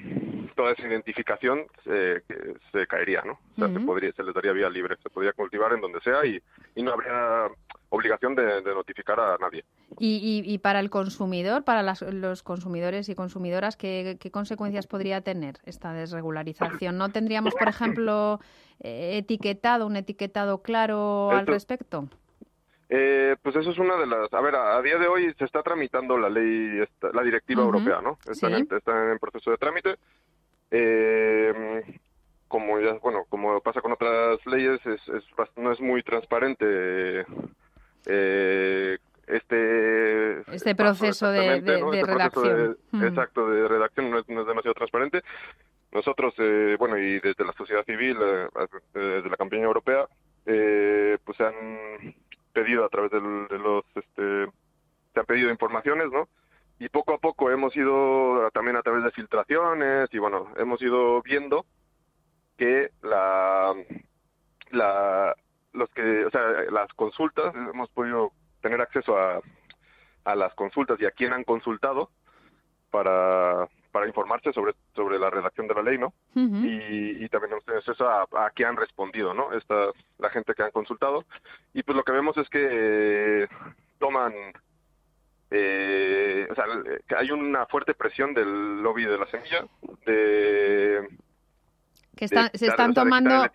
[0.56, 3.34] toda esa identificación eh, que se caería, ¿no?
[3.34, 6.26] O sea, se podría, se les daría vía libre, se podría cultivar en donde sea
[6.26, 6.42] y,
[6.76, 7.48] y no habría
[7.90, 9.66] obligación de, de notificar a nadie.
[10.00, 10.16] Y,
[10.46, 15.20] y- y para el consumidor, para las- los consumidores y consumidoras, ¿qué, qué consecuencias podría
[15.22, 16.98] tener esta desregularización?
[16.98, 18.40] ¿No tendríamos, por ejemplo,
[18.80, 22.08] eh, etiquetado, un etiquetado claro al respecto?
[22.90, 24.32] Eh, pues eso es una de las.
[24.34, 27.64] A ver, a, a día de hoy se está tramitando la ley, esta- la directiva
[27.64, 28.18] europea, ¿no?
[28.30, 28.54] Está, sí.
[28.54, 29.96] en, está en proceso de trámite.
[30.72, 31.82] Eh,
[32.48, 35.24] como ya, bueno, como pasa con otras leyes, es, es
[35.58, 37.26] no es muy transparente
[38.06, 42.78] eh, este Este proceso de, de- de Este proceso de- redacción.
[42.94, 43.06] Ujú.
[43.06, 45.24] Exacto, de redacción no es, no es demasiado transparente.
[45.92, 48.48] Nosotros, eh, bueno, y desde la sociedad civil, eh,
[48.94, 50.06] desde la campaña europea,
[50.46, 52.14] eh, pues se han
[52.56, 54.46] pedido a través de los, este,
[55.14, 56.30] se han pedido informaciones, ¿no?
[56.80, 61.22] Y poco a poco hemos ido también a través de filtraciones y bueno, hemos ido
[61.22, 61.66] viendo
[62.58, 63.74] que la,
[64.72, 65.36] la,
[65.74, 66.42] los que, o sea,
[66.72, 68.32] las consultas, hemos podido
[68.62, 69.42] tener acceso a,
[70.24, 72.10] a las consultas y a quién han consultado
[72.90, 76.12] para, para informarse sobre, sobre la redacción de la ley, ¿no?
[76.36, 79.54] Y, y también acceso a, a qué han respondido, ¿no?
[79.54, 79.88] Esta,
[80.20, 81.24] la gente que han consultado.
[81.74, 82.68] Y pues lo que vemos es que
[83.44, 83.48] eh,
[83.98, 84.34] toman,
[85.50, 86.66] eh, o sea,
[87.08, 89.66] que hay una fuerte presión del lobby de la semilla,
[90.06, 91.08] de...
[92.18, 93.46] que se están tomando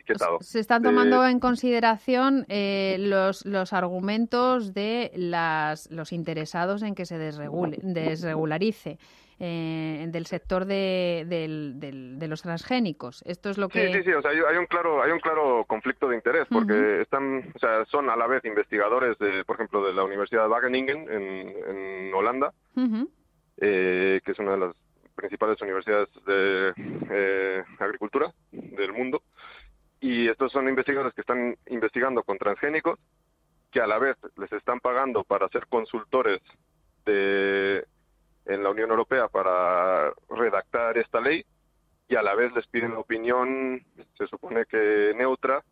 [0.40, 6.94] se están De- tomando en consideración eh, los, los argumentos de las, los interesados en
[6.94, 8.98] que se desregule, desregularice
[9.40, 13.22] eh, del sector de, del- del- de los transgénicos.
[13.26, 15.18] Esto es lo Sí, que sí, sí, o sea, hay, hay un claro hay un
[15.20, 19.56] claro conflicto de interés porque están, o sea, son a la vez investigadores de, por
[19.56, 21.54] ejemplo, de la Universidad de Wageningen en,
[22.08, 22.52] en Holanda,
[23.56, 24.76] eh, que es una de las
[25.14, 26.72] principales universidades de
[27.10, 29.22] eh, agricultura del mundo.
[30.00, 32.98] Y estos son investigadores que están investigando con transgénicos,
[33.70, 36.40] que a la vez les están pagando para ser consultores
[37.04, 37.84] de,
[38.46, 41.44] en la Unión Europea para redactar esta ley
[42.08, 43.84] y a la vez les piden opinión,
[44.18, 45.62] se supone que neutra,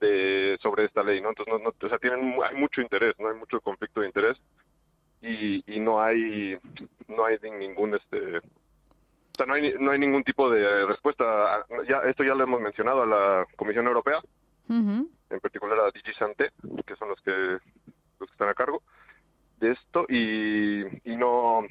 [0.00, 1.30] de, sobre esta ley, ¿no?
[1.30, 4.36] Entonces, no, no- o sea, tienen, hay mucho interés, no hay mucho conflicto de interés
[5.22, 6.58] y, y no hay
[7.08, 8.40] no hay ningún este o
[9.36, 11.56] sea, no hay, no hay ningún tipo de respuesta.
[11.56, 14.20] a- Ya, esto ya lo hemos mencionado a la Comisión Europea,
[15.30, 16.50] en particular a DG Santé,
[16.86, 17.60] que son los que, los
[18.28, 18.82] que están a cargo
[19.60, 21.64] de esto, y, y no,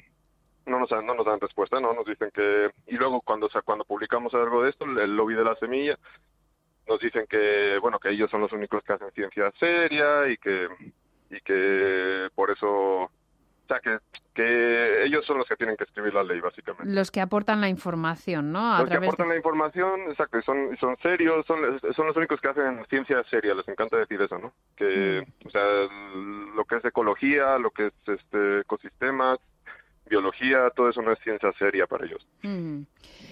[0.66, 1.92] no, nos, dan- no nos dan respuesta, ¿no?
[1.94, 2.70] Nos dicen que...
[2.86, 5.98] Y luego cuando, o sea, cuando publicamos algo de esto, el lobby de la semilla,
[6.88, 10.68] nos dicen que, bueno, que ellos son los únicos que hacen ciencia seria y que,
[11.30, 13.10] y que por eso...
[13.68, 13.98] O sea, que,
[14.32, 16.88] que ellos son los que tienen que escribir la ley, básicamente.
[16.94, 18.72] los que aportan la información, ¿no?
[18.76, 21.58] A Los que de- aportan la información, exacto, y son, son serios, son,
[21.96, 24.52] son los únicos que hacen ciencia seria, les encanta decir eso, ¿no?
[24.76, 25.62] Que, o sea,
[26.54, 29.40] lo que es ecología, lo que es este ecosistemas,
[30.08, 32.26] biología, todo eso no es ciencia seria para ellos.
[32.44, 32.84] Ujú.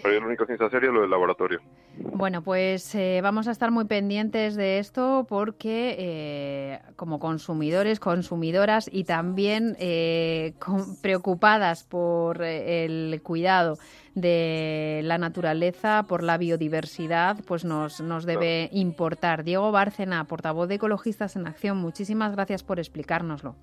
[0.02, 1.60] Para ellos la única ciencia seria es lo del laboratorio.
[1.96, 8.90] Bueno, pues eh, vamos a estar muy pendientes de esto porque eh, como consumidores, consumidoras
[8.92, 13.78] y también eh, con- preocupadas por eh, el cuidado
[14.16, 19.44] de la naturaleza, por la biodiversidad, pues nos, nos debe importar.
[19.44, 23.54] Diego Bárcena, portavoz de Ecologistas en Acción, muchísimas gracias por explicárnoslo.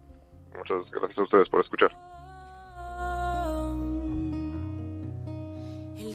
[0.57, 1.91] Muchas gracias a ustedes por escuchar.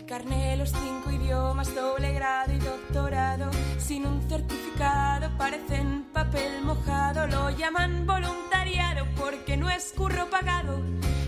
[0.07, 7.51] Carné, los cinco idiomas, doble grado y doctorado, sin un certificado, parecen papel mojado, lo
[7.51, 10.81] llaman voluntariado porque no es curro pagado.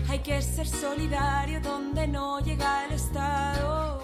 [0.07, 4.01] Hay que ser solidario donde no llega el Estado.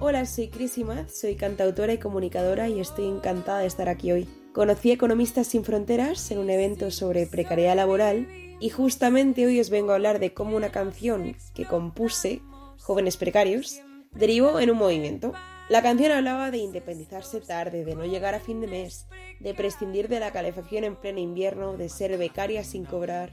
[0.00, 4.28] Hola, soy Cris Imaz, soy cantautora y comunicadora y estoy encantada de estar aquí hoy.
[4.54, 8.26] Conocí a Economistas Sin Fronteras en un evento sobre precariedad laboral
[8.58, 12.42] y justamente hoy os vengo a hablar de cómo una canción que compuse,
[12.82, 13.80] Jóvenes Precarios,
[14.10, 15.32] derivó en un movimiento.
[15.68, 19.06] La canción hablaba de independizarse tarde, de no llegar a fin de mes,
[19.38, 23.30] de prescindir de la calefacción en pleno invierno, de ser becaria sin cobrar,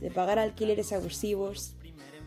[0.00, 1.74] de pagar alquileres abusivos,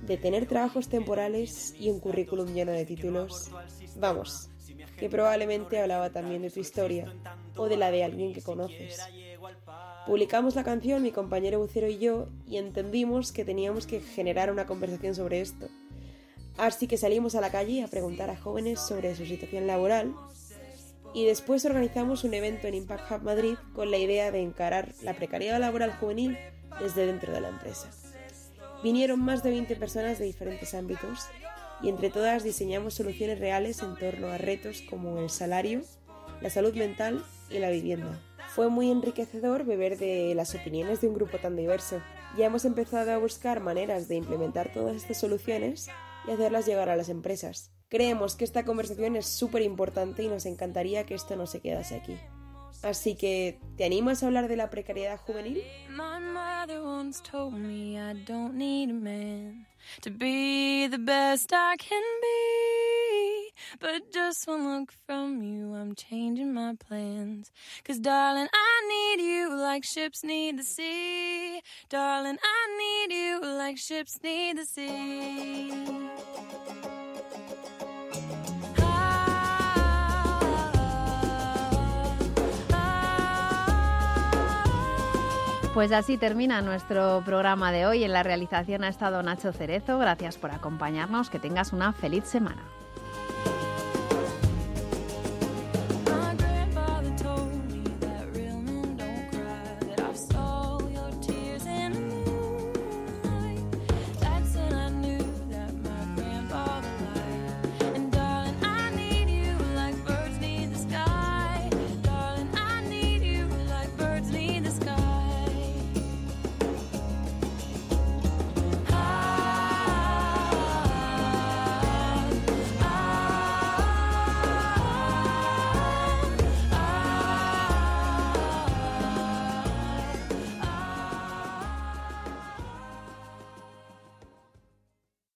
[0.02, 3.50] de tener trabajos temporales y un currículum lleno de títulos.
[3.96, 4.50] Vamos,
[4.98, 7.14] que probablemente hablaba también de tu historia
[7.56, 9.00] o de la de alguien que conoces.
[10.06, 14.66] Publicamos la canción mi compañero Bucero y yo y entendimos que teníamos que generar una
[14.66, 15.70] conversación sobre esto.
[16.58, 20.16] Así que salimos a la calle a preguntar a jóvenes sobre su situación laboral
[21.14, 25.14] y después organizamos un evento en Impact Hub Madrid con la idea de encarar la
[25.14, 26.38] precariedad laboral juvenil
[26.80, 27.90] desde dentro de la empresa.
[28.84, 31.28] Vinieron más de 20 personas de diferentes ámbitos
[31.82, 35.82] y entre todas diseñamos soluciones reales en torno a retos como el salario,
[36.42, 38.20] la salud mental y la vivienda.
[38.50, 42.02] Fue muy enriquecedor beber de las opiniones de un grupo tan diverso.
[42.38, 45.90] Ya hemos empezado a buscar maneras de implementar todas estas soluciones
[46.28, 47.72] y hacerlas llegar a las empresas.
[47.90, 51.96] Creemos que esta conversación es súper importante y nos encantaría que esto no se quedase
[51.96, 52.18] aquí.
[52.84, 55.64] Así que, ¿te animas a hablar de la precariedad juvenil?
[63.80, 67.52] But just one look from you, I'm changing my plans.
[67.84, 71.62] Cause darling, I need you like ships need the sea.
[71.90, 76.08] Darling, I need you like ships need the sea.
[85.78, 88.04] Pues así termina nuestro programa de hoy.
[88.04, 90.00] En la realización ha estado Nacho Cerezo.
[90.00, 91.30] Gracias por acompañarnos.
[91.30, 92.64] Que tengas una feliz semana.